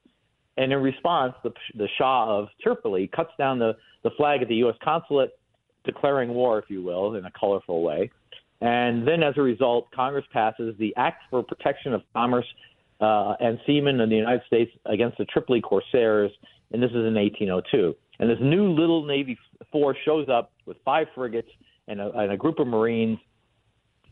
And 0.56 0.72
in 0.72 0.80
response, 0.80 1.34
the, 1.42 1.52
the 1.74 1.88
Shah 1.96 2.38
of 2.38 2.48
Tripoli 2.62 3.06
cuts 3.06 3.30
down 3.38 3.58
the, 3.58 3.76
the 4.02 4.10
flag 4.16 4.42
at 4.42 4.48
the 4.48 4.56
U.S. 4.56 4.76
consulate, 4.82 5.38
declaring 5.84 6.30
war, 6.30 6.58
if 6.58 6.66
you 6.68 6.82
will, 6.82 7.14
in 7.14 7.24
a 7.24 7.30
colorful 7.38 7.82
way. 7.82 8.10
And 8.60 9.06
then, 9.08 9.22
as 9.22 9.34
a 9.38 9.42
result, 9.42 9.90
Congress 9.92 10.26
passes 10.32 10.74
the 10.78 10.94
Act 10.96 11.22
for 11.30 11.42
Protection 11.42 11.94
of 11.94 12.02
Commerce 12.12 12.46
uh, 13.00 13.34
and 13.40 13.58
Seamen 13.66 14.00
in 14.00 14.10
the 14.10 14.16
United 14.16 14.42
States 14.46 14.70
against 14.84 15.16
the 15.16 15.24
Tripoli 15.24 15.62
Corsairs, 15.62 16.30
and 16.72 16.82
this 16.82 16.90
is 16.90 16.96
in 16.96 17.14
1802. 17.14 17.94
And 18.20 18.30
this 18.30 18.38
new 18.40 18.70
little 18.70 19.04
Navy 19.04 19.36
force 19.72 19.96
shows 20.04 20.28
up 20.28 20.52
with 20.66 20.76
five 20.84 21.08
frigates 21.14 21.48
and 21.88 22.00
a, 22.00 22.10
and 22.10 22.32
a 22.32 22.36
group 22.36 22.58
of 22.58 22.66
Marines. 22.66 23.18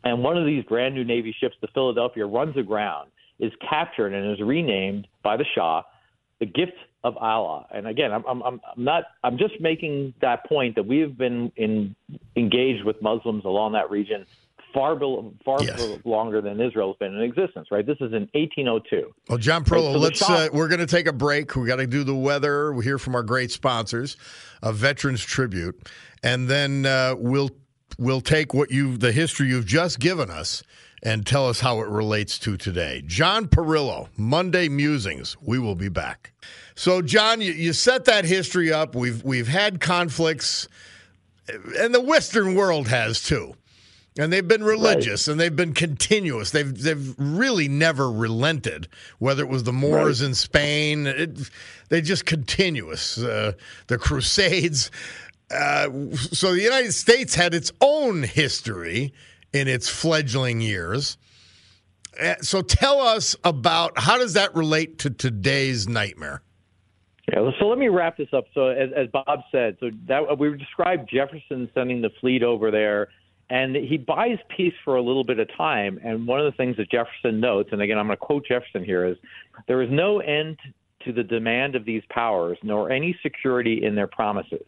And 0.03 0.25
one 0.25 0.37
of 0.38 0.47
these 0.47 0.64
brand 0.64 0.94
new 0.94 1.05
Navy 1.05 1.35
ships, 1.38 1.55
the 1.61 1.68
Philadelphia, 1.68 2.27
runs 2.27 2.57
aground, 2.57 3.11
is 3.38 3.53
captured, 3.68 4.14
and 4.14 4.33
is 4.33 4.40
renamed 4.40 5.07
by 5.23 5.37
the 5.37 5.44
Shah 5.55 5.83
the 6.40 6.47
gift 6.47 6.73
of 7.05 7.16
Allah. 7.16 7.66
And 7.73 7.87
again, 7.87 8.12
I'm, 8.12 8.25
I'm, 8.27 8.42
I'm 8.42 8.61
not, 8.77 9.05
I'm 9.25 9.38
just 9.38 9.61
making 9.61 10.14
that 10.21 10.47
point 10.47 10.77
that 10.77 10.87
we 10.87 10.99
have 11.01 11.18
been 11.18 11.53
in, 11.57 11.94
engaged 12.37 12.85
with 12.85 13.01
Muslims 13.03 13.44
along 13.44 13.73
that 13.73 13.90
region 13.90 14.25
far, 14.73 14.99
far 15.45 15.63
yes. 15.63 15.99
longer 16.05 16.41
than 16.41 16.61
Israel 16.61 16.89
has 16.89 16.97
been 16.99 17.17
in 17.17 17.23
existence, 17.23 17.69
right? 17.71 17.87
This 17.87 17.97
is 17.97 18.13
in 18.13 18.29
1802. 18.33 19.13
Well, 19.29 19.39
John 19.39 19.65
Parillo, 19.65 19.87
right? 19.87 19.93
so 19.95 19.99
let's, 19.99 20.23
uh, 20.23 20.49
we're 20.53 20.69
going 20.69 20.81
to 20.81 20.87
take 20.87 21.07
a 21.07 21.13
break. 21.13 21.55
We 21.57 21.67
got 21.67 21.77
to 21.77 21.87
do 21.87 22.05
the 22.05 22.15
weather. 22.15 22.73
We 22.73 22.85
hear 22.85 22.99
from 22.99 23.15
our 23.15 23.23
great 23.23 23.51
sponsors, 23.51 24.17
a 24.63 24.73
Veterans 24.73 25.23
Tribute, 25.23 25.89
and 26.23 26.49
then 26.49 26.87
uh, 26.87 27.15
we'll, 27.19 27.51
we'll 27.99 28.21
take 28.21 28.55
what 28.55 28.71
you, 28.71 28.97
the 28.97 29.13
history 29.13 29.49
you've 29.49 29.67
just 29.67 29.99
given 30.01 30.31
us 30.31 30.63
and 31.03 31.27
tell 31.27 31.49
us 31.49 31.61
how 31.61 31.81
it 31.81 31.89
relates 31.89 32.39
to 32.41 32.57
today. 32.57 33.03
John 33.07 33.47
Parillo, 33.47 34.09
Monday 34.17 34.69
Musings. 34.69 35.37
We 35.41 35.59
will 35.59 35.75
be 35.75 35.89
back. 35.89 36.33
So, 36.75 37.03
John, 37.03 37.41
you, 37.41 37.53
you 37.53 37.73
set 37.73 38.05
that 38.07 38.25
history 38.25 38.73
up. 38.73 38.95
We've 38.95 39.23
we've 39.23 39.49
had 39.49 39.81
conflicts, 39.81 40.69
and 41.79 41.95
the 41.95 42.01
Western 42.01 42.55
world 42.55 42.89
has 42.89 43.23
too. 43.23 43.55
And 44.19 44.33
they've 44.33 44.47
been 44.47 44.65
religious 44.65 45.29
right. 45.29 45.33
and 45.33 45.41
they've 45.41 45.55
been 45.55 45.75
continuous. 45.75 46.51
They've 46.51 46.77
they've 46.77 47.15
really 47.19 47.69
never 47.69 48.11
relented. 48.11 48.89
Whether 49.21 49.45
it 49.45 49.49
was 49.49 49.63
the 49.63 49.73
Moors 49.73 50.21
right. 50.21 50.29
in 50.29 50.35
Spain, 50.35 51.07
it, 51.07 51.39
they 51.89 52.01
just 52.01 52.27
continuous. 52.27 53.17
Uh, 53.17 53.53
the 53.87 53.97
Crusades. 53.97 54.91
Uh, 55.51 55.89
so 56.15 56.53
the 56.53 56.61
United 56.61 56.93
States 56.93 57.35
had 57.37 57.55
its 57.55 57.73
own 57.81 58.25
history 58.25 59.15
in 59.53 59.69
its 59.69 59.89
fledgling 59.89 60.61
years. 60.61 61.17
Eh, 62.19 62.35
so 62.43 62.61
tell 62.61 63.01
us 63.01 63.37
about 63.45 63.99
how 63.99 64.19
does 64.19 64.35
that 64.35 64.55
relate 64.55 64.99
to 64.99 65.11
today's 65.11 65.89
nightmare? 65.89 66.43
Yeah, 67.33 67.51
so 67.59 67.69
let 67.69 67.79
me 67.79 67.89
wrap 67.89 68.17
this 68.17 68.29
up. 68.33 68.45
So 68.55 68.69
as, 68.69 68.91
as 68.97 69.09
Bob 69.09 69.41
said, 69.53 69.77
so 69.81 69.91
that 70.07 70.39
we 70.39 70.57
described 70.57 71.11
Jefferson 71.13 71.71
sending 71.75 72.01
the 72.01 72.11
fleet 72.21 72.43
over 72.43 72.71
there, 72.71 73.09
and 73.51 73.75
he 73.77 73.97
buys 73.97 74.39
peace 74.55 74.75
for 74.85 74.97
a 74.97 75.03
little 75.03 75.25
bit 75.25 75.39
of 75.39 75.49
time. 75.57 75.99
And 76.05 76.27
one 76.27 76.41
of 76.41 76.47
the 76.47 76.57
things 76.57 76.77
that 76.77 76.91
Jefferson 76.91 77.41
notes, 77.41 77.71
and 77.73 77.81
again 77.81 77.99
I'm 77.99 78.07
going 78.07 78.17
to 78.19 78.25
quote 78.25 78.47
Jefferson 78.47 78.85
here, 78.85 79.07
is 79.07 79.17
there 79.67 79.83
is 79.83 79.89
no 79.91 80.21
end 80.21 80.59
to 81.05 81.13
the 81.13 81.23
demand 81.23 81.75
of 81.75 81.85
these 81.85 82.03
powers, 82.11 82.59
nor 82.63 82.91
any 82.91 83.17
security 83.23 83.85
in 83.85 83.95
their 83.95 84.09
promises. 84.09 84.67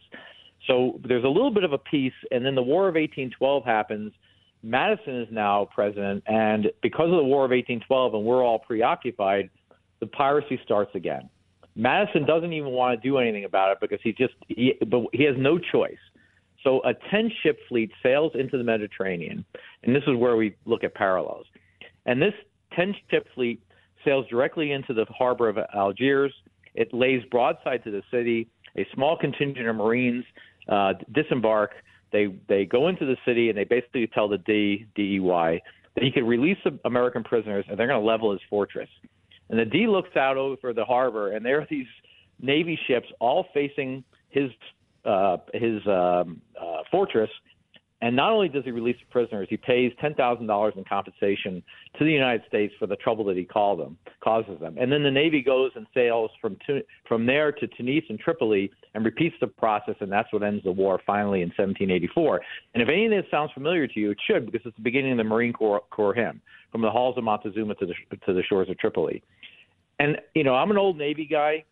So 0.66 1.00
there's 1.06 1.24
a 1.24 1.28
little 1.28 1.50
bit 1.50 1.64
of 1.64 1.72
a 1.72 1.78
peace, 1.78 2.12
and 2.30 2.44
then 2.44 2.54
the 2.54 2.62
War 2.62 2.88
of 2.88 2.94
1812 2.94 3.64
happens 3.64 4.12
Madison 4.62 5.22
is 5.22 5.28
now 5.30 5.68
president, 5.74 6.22
and 6.26 6.70
because 6.82 7.06
of 7.06 7.16
the 7.16 7.24
War 7.24 7.44
of 7.44 7.50
1812, 7.50 8.14
and 8.14 8.24
we're 8.24 8.44
all 8.44 8.58
preoccupied, 8.58 9.48
the 10.00 10.06
piracy 10.06 10.60
starts 10.64 10.94
again. 10.94 11.28
Madison 11.76 12.26
doesn't 12.26 12.52
even 12.52 12.70
want 12.70 13.00
to 13.00 13.08
do 13.08 13.18
anything 13.18 13.44
about 13.44 13.72
it 13.72 13.78
because 13.80 14.00
he 14.02 14.12
just 14.12 14.34
he, 14.48 14.74
but 14.86 15.04
he 15.12 15.24
has 15.24 15.36
no 15.38 15.58
choice. 15.58 15.98
So 16.62 16.80
a 16.84 16.92
10 17.10 17.30
ship 17.42 17.58
fleet 17.68 17.90
sails 18.02 18.32
into 18.34 18.58
the 18.58 18.64
Mediterranean, 18.64 19.44
and 19.82 19.94
this 19.94 20.02
is 20.06 20.16
where 20.16 20.36
we 20.36 20.54
look 20.66 20.84
at 20.84 20.94
parallels. 20.94 21.46
And 22.06 22.20
this 22.20 22.34
10 22.74 22.94
ship 23.10 23.26
fleet 23.34 23.62
sails 24.04 24.26
directly 24.28 24.72
into 24.72 24.94
the 24.94 25.06
harbor 25.06 25.48
of 25.48 25.58
Algiers. 25.74 26.32
It 26.74 26.92
lays 26.92 27.22
broadside 27.30 27.84
to 27.84 27.90
the 27.90 28.02
city. 28.10 28.48
A 28.76 28.86
small 28.94 29.16
contingent 29.16 29.66
of 29.66 29.76
Marines 29.76 30.24
uh, 30.68 30.94
disembark 31.12 31.72
they 32.12 32.28
they 32.48 32.64
go 32.64 32.88
into 32.88 33.06
the 33.06 33.16
city 33.24 33.48
and 33.48 33.58
they 33.58 33.64
basically 33.64 34.06
tell 34.08 34.28
the 34.28 34.38
D 34.38 34.86
DEY 34.94 35.62
that 35.94 36.04
he 36.04 36.10
can 36.10 36.26
release 36.26 36.58
the 36.64 36.78
American 36.84 37.24
prisoners 37.24 37.64
and 37.68 37.78
they're 37.78 37.86
going 37.86 38.00
to 38.00 38.06
level 38.06 38.32
his 38.32 38.40
fortress. 38.48 38.88
And 39.48 39.58
the 39.58 39.64
D 39.64 39.86
looks 39.86 40.16
out 40.16 40.36
over 40.36 40.72
the 40.72 40.84
harbor 40.84 41.32
and 41.32 41.44
there 41.44 41.60
are 41.60 41.66
these 41.70 41.86
Navy 42.40 42.78
ships 42.86 43.08
all 43.20 43.46
facing 43.52 44.04
his 44.30 44.50
uh, 45.04 45.38
his 45.54 45.80
um, 45.86 46.40
uh, 46.60 46.82
fortress 46.90 47.30
and 48.02 48.16
not 48.16 48.32
only 48.32 48.48
does 48.48 48.64
he 48.64 48.70
release 48.70 48.96
the 48.98 49.12
prisoners, 49.12 49.46
he 49.50 49.58
pays 49.58 49.92
ten 50.00 50.14
thousand 50.14 50.46
dollars 50.46 50.72
in 50.76 50.84
compensation 50.84 51.62
to 51.98 52.04
the 52.04 52.10
United 52.10 52.42
States 52.48 52.72
for 52.78 52.86
the 52.86 52.96
trouble 52.96 53.24
that 53.26 53.36
he 53.36 53.44
called 53.44 53.78
them 53.78 53.98
causes 54.24 54.58
them. 54.58 54.76
And 54.78 54.90
then 54.90 55.02
the 55.02 55.10
Navy 55.10 55.42
goes 55.42 55.70
and 55.74 55.86
sails 55.92 56.30
from 56.40 56.56
from 57.06 57.26
there 57.26 57.52
to 57.52 57.66
Tunis 57.66 58.04
and 58.08 58.18
Tripoli 58.18 58.70
and 58.94 59.04
repeats 59.04 59.36
the 59.40 59.48
process, 59.48 59.96
and 60.00 60.10
that's 60.10 60.32
what 60.32 60.42
ends 60.42 60.64
the 60.64 60.72
war 60.72 60.98
finally 61.06 61.42
in 61.42 61.48
1784. 61.48 62.40
And 62.74 62.82
if 62.82 62.88
any 62.88 63.04
of 63.04 63.10
this 63.10 63.30
sounds 63.30 63.50
familiar 63.52 63.86
to 63.86 64.00
you, 64.00 64.12
it 64.12 64.18
should 64.26 64.46
because 64.46 64.62
it's 64.64 64.76
the 64.76 64.82
beginning 64.82 65.12
of 65.12 65.18
the 65.18 65.24
Marine 65.24 65.52
Corps, 65.52 65.82
Corps 65.90 66.14
hymn 66.14 66.40
from 66.72 66.80
the 66.80 66.90
halls 66.90 67.18
of 67.18 67.24
Montezuma 67.24 67.74
to 67.74 67.86
the 67.86 67.94
to 68.24 68.32
the 68.32 68.42
shores 68.48 68.70
of 68.70 68.78
Tripoli. 68.78 69.22
And 69.98 70.16
you 70.34 70.44
know, 70.44 70.54
I'm 70.54 70.70
an 70.70 70.78
old 70.78 70.96
Navy 70.96 71.26
guy, 71.30 71.64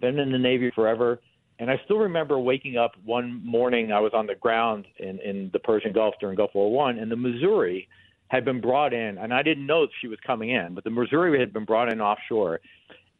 been 0.00 0.18
in 0.18 0.32
the 0.32 0.38
Navy 0.38 0.72
forever 0.74 1.20
and 1.58 1.70
I 1.70 1.80
still 1.84 1.98
remember 1.98 2.38
waking 2.38 2.76
up 2.76 2.92
one 3.04 3.44
morning. 3.44 3.92
I 3.92 4.00
was 4.00 4.12
on 4.14 4.26
the 4.26 4.34
ground 4.34 4.86
in, 4.98 5.18
in 5.20 5.50
the 5.52 5.58
Persian 5.58 5.92
Gulf 5.92 6.14
during 6.20 6.36
Gulf 6.36 6.50
War 6.54 6.70
One, 6.70 6.98
and 6.98 7.10
the 7.10 7.16
Missouri 7.16 7.88
had 8.28 8.44
been 8.44 8.60
brought 8.60 8.92
in, 8.92 9.18
and 9.18 9.32
I 9.32 9.42
didn't 9.42 9.66
know 9.66 9.82
that 9.82 9.92
she 10.00 10.08
was 10.08 10.18
coming 10.26 10.50
in, 10.50 10.74
but 10.74 10.84
the 10.84 10.90
Missouri 10.90 11.38
had 11.38 11.52
been 11.52 11.64
brought 11.64 11.90
in 11.90 12.00
offshore, 12.00 12.60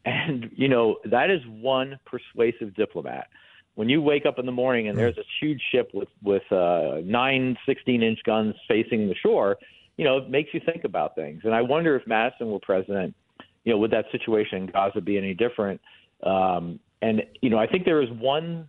and 0.04 0.50
you 0.54 0.68
know 0.68 0.98
that 1.04 1.30
is 1.30 1.40
one 1.46 1.98
persuasive 2.04 2.74
diplomat. 2.74 3.28
When 3.74 3.88
you 3.88 4.00
wake 4.00 4.24
up 4.24 4.38
in 4.38 4.46
the 4.46 4.52
morning 4.52 4.88
and 4.88 4.96
hmm. 4.96 5.02
there's 5.02 5.18
a 5.18 5.24
huge 5.40 5.62
ship 5.72 5.90
with 5.94 6.08
with 6.22 6.50
uh, 6.52 7.00
nine 7.04 7.56
16 7.66 8.02
inch 8.02 8.18
guns 8.24 8.54
facing 8.68 9.08
the 9.08 9.14
shore, 9.14 9.56
you 9.96 10.04
know 10.04 10.18
it 10.18 10.28
makes 10.28 10.52
you 10.52 10.60
think 10.64 10.84
about 10.84 11.14
things. 11.14 11.42
And 11.44 11.54
I 11.54 11.62
wonder 11.62 11.96
if 11.96 12.06
Madison 12.06 12.50
were 12.50 12.60
president, 12.60 13.14
you 13.64 13.72
know, 13.72 13.78
would 13.78 13.92
that 13.92 14.06
situation 14.12 14.64
in 14.64 14.66
Gaza 14.66 15.00
be 15.00 15.16
any 15.16 15.32
different? 15.32 15.80
Um, 16.22 16.80
and 17.02 17.22
you 17.40 17.50
know, 17.50 17.58
I 17.58 17.66
think 17.66 17.84
there 17.84 18.02
is 18.02 18.10
one 18.10 18.68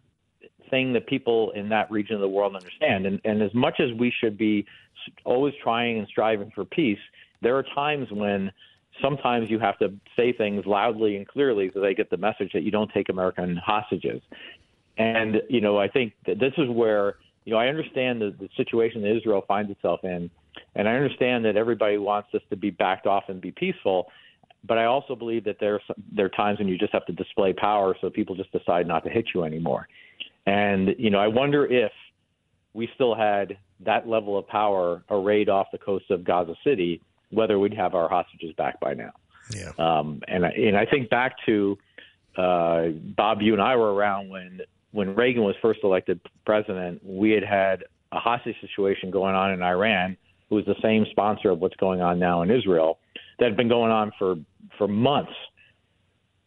thing 0.69 0.93
that 0.93 1.07
people 1.07 1.51
in 1.51 1.69
that 1.69 1.89
region 1.89 2.15
of 2.15 2.21
the 2.21 2.27
world 2.27 2.55
understand, 2.55 3.05
and, 3.05 3.21
and 3.23 3.41
as 3.41 3.53
much 3.53 3.79
as 3.79 3.91
we 3.97 4.11
should 4.21 4.37
be 4.37 4.65
always 5.23 5.53
trying 5.63 5.99
and 5.99 6.07
striving 6.07 6.51
for 6.53 6.65
peace, 6.65 6.99
there 7.41 7.55
are 7.57 7.63
times 7.75 8.07
when 8.11 8.51
sometimes 9.01 9.49
you 9.49 9.59
have 9.59 9.77
to 9.79 9.93
say 10.15 10.33
things 10.33 10.65
loudly 10.65 11.17
and 11.17 11.27
clearly 11.27 11.71
so 11.73 11.79
they 11.79 11.93
get 11.93 12.09
the 12.09 12.17
message 12.17 12.51
that 12.53 12.63
you 12.63 12.71
don't 12.71 12.91
take 12.93 13.09
American 13.09 13.55
hostages. 13.57 14.21
And 14.97 15.41
you 15.49 15.61
know, 15.61 15.77
I 15.77 15.87
think 15.87 16.13
that 16.25 16.39
this 16.39 16.53
is 16.57 16.69
where 16.69 17.15
you 17.45 17.53
know 17.53 17.59
I 17.59 17.67
understand 17.67 18.21
the, 18.21 18.35
the 18.37 18.49
situation 18.57 19.01
that 19.03 19.15
Israel 19.15 19.43
finds 19.47 19.71
itself 19.71 20.01
in, 20.03 20.29
and 20.75 20.87
I 20.87 20.95
understand 20.95 21.45
that 21.45 21.55
everybody 21.55 21.97
wants 21.97 22.29
us 22.33 22.41
to 22.49 22.55
be 22.55 22.71
backed 22.71 23.05
off 23.05 23.25
and 23.27 23.39
be 23.39 23.51
peaceful. 23.51 24.07
But 24.63 24.77
I 24.77 24.85
also 24.85 25.15
believe 25.15 25.43
that 25.45 25.57
there 25.59 25.75
are, 25.75 25.81
there 26.11 26.25
are 26.25 26.29
times 26.29 26.59
when 26.59 26.67
you 26.67 26.77
just 26.77 26.93
have 26.93 27.05
to 27.05 27.13
display 27.13 27.53
power, 27.53 27.95
so 28.01 28.09
people 28.09 28.35
just 28.35 28.51
decide 28.51 28.87
not 28.87 29.03
to 29.03 29.09
hit 29.09 29.27
you 29.33 29.43
anymore. 29.43 29.87
And 30.45 30.95
you 30.97 31.09
know, 31.09 31.19
I 31.19 31.27
wonder 31.27 31.65
if 31.65 31.91
we 32.73 32.89
still 32.95 33.15
had 33.15 33.57
that 33.81 34.07
level 34.07 34.37
of 34.37 34.47
power 34.47 35.03
arrayed 35.09 35.49
off 35.49 35.67
the 35.71 35.77
coast 35.77 36.09
of 36.09 36.23
Gaza 36.23 36.55
City, 36.63 37.01
whether 37.31 37.59
we'd 37.59 37.73
have 37.73 37.95
our 37.95 38.09
hostages 38.09 38.53
back 38.55 38.79
by 38.79 38.93
now. 38.93 39.11
Yeah. 39.55 39.71
Um, 39.77 40.21
and 40.27 40.45
I, 40.45 40.49
and 40.49 40.77
I 40.77 40.85
think 40.85 41.09
back 41.09 41.35
to 41.45 41.77
uh, 42.37 42.87
Bob, 43.15 43.41
you 43.41 43.53
and 43.53 43.61
I 43.61 43.75
were 43.75 43.93
around 43.93 44.29
when 44.29 44.61
when 44.91 45.15
Reagan 45.15 45.43
was 45.43 45.55
first 45.61 45.79
elected 45.83 46.19
president. 46.45 47.03
We 47.03 47.31
had 47.31 47.43
had 47.43 47.83
a 48.11 48.19
hostage 48.19 48.55
situation 48.61 49.11
going 49.11 49.35
on 49.35 49.51
in 49.51 49.61
Iran, 49.61 50.17
who 50.49 50.55
was 50.55 50.65
the 50.65 50.75
same 50.81 51.05
sponsor 51.11 51.49
of 51.49 51.59
what's 51.59 51.75
going 51.75 52.01
on 52.01 52.19
now 52.19 52.41
in 52.41 52.51
Israel 52.51 52.99
that 53.39 53.45
had 53.45 53.57
been 53.57 53.69
going 53.69 53.91
on 53.91 54.11
for 54.17 54.35
for 54.77 54.87
months. 54.87 55.33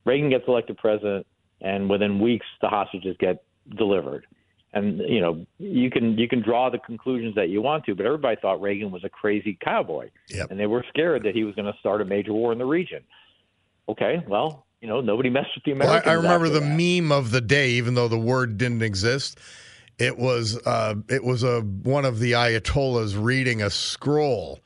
Reagan 0.04 0.30
gets 0.30 0.44
elected 0.48 0.78
president, 0.78 1.26
and 1.60 1.88
within 1.90 2.20
weeks 2.20 2.46
the 2.60 2.68
hostages 2.68 3.16
get 3.18 3.42
delivered. 3.76 4.26
and 4.72 4.98
you 5.08 5.20
know 5.20 5.44
you 5.58 5.90
can 5.90 6.16
you 6.16 6.28
can 6.28 6.40
draw 6.42 6.70
the 6.70 6.78
conclusions 6.78 7.34
that 7.34 7.48
you 7.48 7.60
want 7.60 7.84
to, 7.84 7.94
but 7.94 8.06
everybody 8.06 8.36
thought 8.40 8.60
Reagan 8.60 8.90
was 8.90 9.04
a 9.04 9.08
crazy 9.08 9.58
cowboy, 9.62 10.10
Yep. 10.28 10.50
and 10.50 10.58
they 10.60 10.66
were 10.66 10.84
scared 10.88 11.22
that 11.24 11.34
he 11.34 11.44
was 11.44 11.54
going 11.54 11.70
to 11.72 11.78
start 11.80 12.00
a 12.00 12.04
major 12.04 12.32
war 12.32 12.52
in 12.52 12.58
the 12.58 12.64
region. 12.66 13.02
Okay, 13.88 14.22
well, 14.28 14.64
you 14.80 14.88
know 14.88 15.00
nobody 15.00 15.28
messed 15.30 15.50
with 15.54 15.64
the 15.64 15.72
Well, 15.74 15.82
Americans. 15.88 16.08
I, 16.08 16.12
I 16.12 16.14
remember 16.14 16.48
the 16.48 16.60
that. 16.60 17.00
meme 17.02 17.12
of 17.12 17.30
the 17.30 17.40
day, 17.40 17.70
even 17.70 17.94
though 17.94 18.08
the 18.08 18.18
word 18.18 18.56
didn't 18.58 18.82
exist. 18.82 19.38
It 19.98 20.16
was 20.16 20.56
uh, 20.64 20.94
it 21.10 21.22
was 21.24 21.42
a 21.42 21.60
one 21.60 22.04
of 22.06 22.20
the 22.20 22.32
Ayatollahs 22.32 23.22
reading 23.22 23.60
a 23.60 23.68
scroll, 23.68 24.60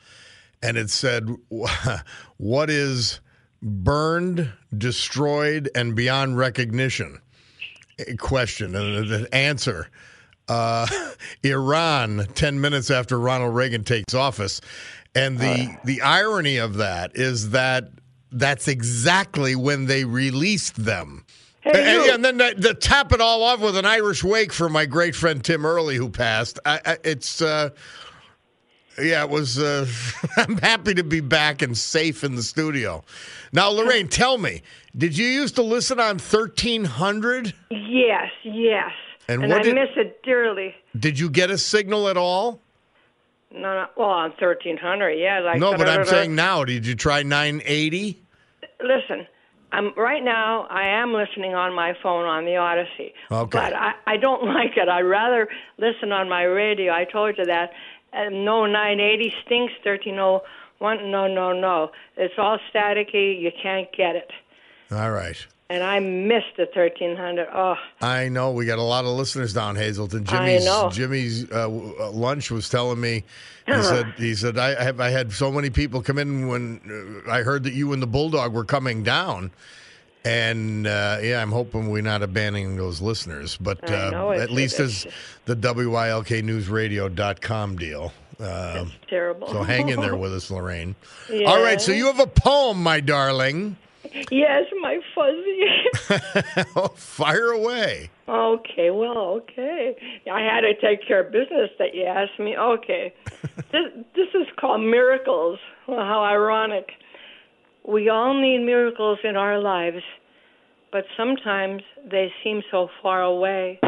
and 0.65 0.77
it 0.77 0.91
said, 0.91 1.29
"What 2.39 2.71
is 2.71 3.21
burned, 3.63 4.51
destroyed, 4.77 5.71
and 5.75 5.95
beyond 5.95 6.39
recognition?" 6.39 7.21
Question 8.19 8.75
and 8.75 9.09
the 9.09 9.19
the 9.19 9.35
answer. 9.35 9.89
Uh, 10.49 10.87
Iran, 11.45 12.27
ten 12.35 12.61
minutes 12.61 12.91
after 12.91 13.19
Ronald 13.21 13.55
Reagan 13.55 13.85
takes 13.85 14.15
office, 14.15 14.61
and 15.15 15.39
the 15.39 15.77
the 15.85 16.03
irony 16.03 16.57
of 16.57 16.75
that 16.77 17.13
is 17.15 17.51
that 17.51 17.91
that's 18.33 18.67
exactly 18.67 19.55
when 19.55 19.87
they 19.87 20.05
released 20.05 20.75
them. 20.85 21.25
and, 21.65 21.77
and- 21.77 22.11
and 22.11 22.25
then 22.25 22.39
to, 22.39 22.55
to 22.61 22.75
top 22.75 23.13
it 23.13 23.21
all 23.21 23.43
off 23.45 23.61
with 23.61 23.77
an 23.77 23.87
Irish 23.87 24.23
wake 24.25 24.53
for 24.53 24.69
my 24.69 24.85
great 24.87 25.15
friend 25.15 25.43
Tim 25.43 25.65
Early, 25.65 25.97
who 25.97 26.11
passed. 26.11 26.59
I, 26.67 26.81
I, 26.85 26.97
it's 27.05 27.41
uh, 27.41 27.71
yeah, 29.01 29.25
it 29.25 29.31
was. 29.31 29.59
Uh, 29.59 29.87
I'm 30.37 30.57
happy 30.59 30.95
to 30.95 31.05
be 31.05 31.21
back 31.21 31.63
and 31.63 31.77
safe 31.77 32.25
in 32.25 32.35
the 32.37 32.43
studio. 32.43 33.05
Now, 33.53 33.71
Lorraine, 33.71 34.09
tell 34.09 34.39
me, 34.39 34.63
did 34.97 35.17
you 35.17 35.27
used 35.27 35.55
to 35.57 35.63
listen 35.63 35.99
on 36.01 36.19
1300? 36.19 37.55
Yes, 37.71 38.31
yes. 38.43 38.91
And 39.29 39.43
And, 39.43 39.53
what 39.53 39.61
I 39.61 39.65
did- 39.65 39.75
miss 39.75 39.89
it 39.97 40.23
dearly. 40.23 40.75
Did 40.99 41.19
you 41.19 41.31
get 41.31 41.51
a 41.51 41.59
signal 41.59 42.09
at 42.09 42.17
all? 42.17 42.61
No, 43.53 43.61
no, 43.61 43.87
well, 43.97 44.09
on 44.09 44.31
1300, 44.31 45.11
yeah. 45.13 45.39
Like 45.41 45.61
no, 45.61 45.77
but 45.77 45.89
I'm 45.89 46.05
saying 46.05 46.35
now. 46.35 46.65
Did 46.65 46.85
you 46.87 46.97
try 46.97 47.23
980? 47.23 48.21
Listen, 48.83 49.27
I'm 49.71 49.95
right 49.97 50.23
now. 50.25 50.67
I 50.71 50.89
am 50.89 51.13
listening 51.15 51.55
on 51.55 51.73
my 51.73 51.97
phone 52.03 52.25
on 52.27 52.45
the 52.45 52.53
Audacy. 52.53 53.13
Okay. 53.31 53.59
But 53.59 53.73
I, 53.75 53.93
I 54.09 54.17
don't 54.17 54.45
like 54.55 54.77
it. 54.77 54.89
I'd 54.89 55.03
rather 55.03 55.49
listen 55.79 56.11
on 56.11 56.29
my 56.29 56.43
radio. 56.43 56.93
I 56.93 57.05
told 57.05 57.39
you 57.39 57.45
that. 57.47 57.71
And 58.15 58.45
no 58.45 58.65
980 58.67 59.35
stinks. 59.45 59.73
1301. 59.83 61.11
No, 61.11 61.27
no, 61.27 61.53
no. 61.53 61.91
It's 62.17 62.35
all 62.39 62.59
staticky. 62.73 63.41
You 63.41 63.51
can't 63.61 63.91
get 63.93 64.17
it. 64.17 64.31
All 64.93 65.11
right. 65.11 65.45
And 65.71 65.83
I 65.83 65.99
missed 65.99 66.57
the 66.57 66.69
1300. 66.73 67.49
Oh, 67.53 67.77
I 68.03 68.29
know 68.29 68.53
we 68.53 68.67
got 68.67 68.79
a 68.79 68.83
lot 68.83 69.07
of 69.07 69.13
listeners 69.13 69.55
down 69.55 69.77
Hazleton. 69.77 70.25
I 70.29 70.59
Jimmy's 70.59 70.65
know. 70.67 70.91
Jimmy's 70.91 71.51
uh, 71.51 71.69
uh, 71.69 72.11
lunch 72.11 72.51
was 72.51 72.69
telling 72.69 73.01
me. 73.01 73.25
He 73.67 73.83
said 73.83 74.13
he 74.19 74.35
said 74.35 74.59
I 74.59 74.81
have 74.83 75.01
I 75.01 75.09
had 75.09 75.33
so 75.33 75.51
many 75.51 75.71
people 75.71 76.03
come 76.03 76.19
in 76.19 76.49
when 76.49 77.23
uh, 77.27 77.31
I 77.33 77.43
heard 77.43 77.65
that 77.65 77.73
you 77.73 77.95
and 77.95 78.03
the 78.03 78.07
bulldog 78.07 78.53
were 78.53 78.67
coming 78.67 79.03
down, 79.03 79.51
and 80.25 80.87
uh, 80.87 81.19
yeah, 81.23 81.41
I'm 81.43 81.51
hoping 81.53 81.91
we're 81.91 82.03
not 82.03 82.23
abandoning 82.23 82.77
those 82.77 83.01
listeners. 83.01 83.57
But 83.57 83.89
uh, 83.91 84.31
at 84.33 84.51
least 84.51 84.75
it's- 84.81 85.07
as 85.07 85.13
the 85.45 85.55
WILKNewsRadio.com 85.57 87.77
deal. 87.77 88.13
Um, 88.41 88.91
terrible. 89.09 89.47
so 89.49 89.63
hang 89.63 89.91
in 89.91 90.01
there 90.01 90.17
with 90.25 90.35
us, 90.35 90.51
Lorraine. 90.51 90.97
All 91.47 91.63
right, 91.63 91.81
so 91.81 91.93
you 91.93 92.07
have 92.07 92.19
a 92.19 92.27
poem, 92.27 92.83
my 92.83 92.99
darling. 93.01 93.77
yes, 94.31 94.65
my 94.81 94.99
fuzzy. 95.15 95.63
Fire 96.97 97.51
away. 97.53 98.11
Okay, 98.29 98.91
well, 98.91 99.41
okay. 99.43 99.95
I 100.31 100.41
had 100.41 100.63
to 100.63 100.75
take 100.81 101.07
care 101.07 101.21
of 101.25 101.31
business 101.33 101.71
that 101.79 101.95
you 101.95 102.03
asked 102.05 102.39
me. 102.41 102.57
Okay. 102.57 103.13
this, 103.73 103.93
this 104.17 104.29
is 104.35 104.47
called 104.59 104.81
miracles. 104.81 105.59
Well, 105.87 106.01
how 106.05 106.25
ironic. 106.25 106.91
We 107.87 108.09
all 108.09 108.41
need 108.41 108.65
miracles 108.65 109.19
in 109.25 109.37
our 109.37 109.59
lives, 109.59 110.03
but 110.91 111.05
sometimes 111.17 111.83
they 112.11 112.33
seem 112.43 112.63
so 112.71 112.89
far 113.03 113.23
away. 113.23 113.81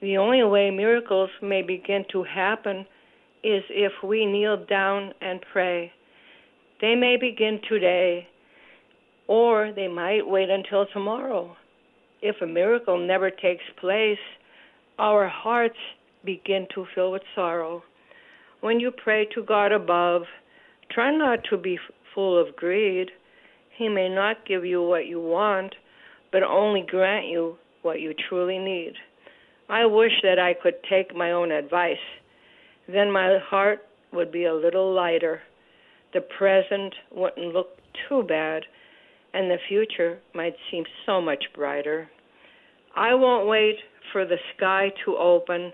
The 0.00 0.16
only 0.16 0.42
way 0.44 0.70
miracles 0.70 1.30
may 1.42 1.62
begin 1.62 2.04
to 2.12 2.22
happen 2.24 2.86
is 3.42 3.62
if 3.68 3.92
we 4.02 4.26
kneel 4.26 4.64
down 4.64 5.12
and 5.20 5.40
pray. 5.52 5.92
They 6.80 6.94
may 6.94 7.16
begin 7.20 7.60
today, 7.68 8.26
or 9.26 9.72
they 9.74 9.88
might 9.88 10.26
wait 10.26 10.48
until 10.48 10.86
tomorrow 10.92 11.56
if 12.22 12.36
a 12.42 12.46
miracle 12.46 12.98
never 12.98 13.30
takes 13.30 13.64
place, 13.80 14.18
our 14.98 15.28
hearts 15.28 15.78
begin 16.24 16.66
to 16.74 16.86
fill 16.94 17.12
with 17.12 17.22
sorrow. 17.34 17.82
When 18.60 18.78
you 18.78 18.90
pray 18.90 19.26
to 19.34 19.42
God 19.42 19.72
above, 19.72 20.22
try 20.90 21.16
not 21.16 21.40
to 21.48 21.56
be 21.56 21.78
full 22.14 22.40
of 22.40 22.56
greed. 22.56 23.10
He 23.76 23.88
may 23.88 24.08
not 24.08 24.46
give 24.46 24.64
you 24.64 24.82
what 24.82 25.06
you 25.06 25.20
want, 25.20 25.74
but 26.32 26.42
only 26.42 26.84
grant 26.88 27.26
you 27.26 27.56
what 27.82 28.00
you 28.00 28.14
truly 28.28 28.58
need. 28.58 28.92
I 29.68 29.86
wish 29.86 30.12
that 30.22 30.38
I 30.38 30.54
could 30.60 30.74
take 30.88 31.14
my 31.14 31.32
own 31.32 31.52
advice. 31.52 31.96
Then 32.88 33.10
my 33.10 33.38
heart 33.42 33.80
would 34.12 34.32
be 34.32 34.44
a 34.44 34.54
little 34.54 34.92
lighter. 34.92 35.40
The 36.12 36.20
present 36.20 36.94
wouldn't 37.12 37.54
look 37.54 37.68
too 38.08 38.24
bad, 38.24 38.64
and 39.32 39.50
the 39.50 39.58
future 39.68 40.18
might 40.34 40.54
seem 40.70 40.84
so 41.06 41.20
much 41.20 41.44
brighter. 41.54 42.10
I 42.96 43.14
won't 43.14 43.48
wait 43.48 43.76
for 44.12 44.24
the 44.26 44.38
sky 44.56 44.92
to 45.04 45.16
open 45.16 45.72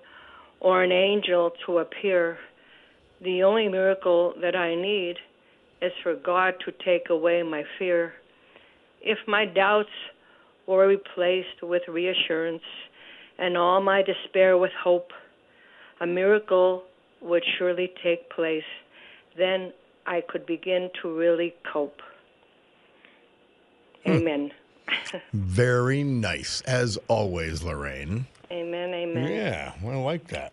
or 0.60 0.82
an 0.82 0.92
angel 0.92 1.52
to 1.64 1.78
appear. 1.78 2.38
The 3.22 3.42
only 3.42 3.68
miracle 3.68 4.34
that 4.42 4.54
I 4.54 4.74
need 4.74 5.16
is 5.82 5.92
for 6.02 6.14
God 6.14 6.54
to 6.64 6.72
take 6.84 7.10
away 7.10 7.42
my 7.42 7.64
fear. 7.78 8.14
If 9.02 9.18
my 9.26 9.44
doubts 9.44 9.90
were 10.66 10.86
replaced 10.86 11.62
with 11.62 11.82
reassurance 11.88 12.62
and 13.38 13.56
all 13.56 13.80
my 13.80 14.02
despair 14.02 14.56
with 14.58 14.72
hope, 14.82 15.10
a 16.00 16.06
miracle 16.06 16.82
would 17.20 17.44
surely 17.58 17.92
take 18.02 18.30
place. 18.30 18.64
Then 19.36 19.72
I 20.06 20.22
could 20.26 20.46
begin 20.46 20.90
to 21.02 21.14
really 21.14 21.54
cope. 21.72 22.00
Hmm. 24.04 24.12
Amen. 24.12 24.50
Very 25.32 26.04
nice, 26.04 26.60
as 26.62 26.98
always, 27.08 27.62
Lorraine. 27.62 28.26
Amen. 28.50 28.94
Amen. 28.94 29.32
Yeah, 29.32 29.72
I 29.84 29.96
like 29.96 30.28
that. 30.28 30.52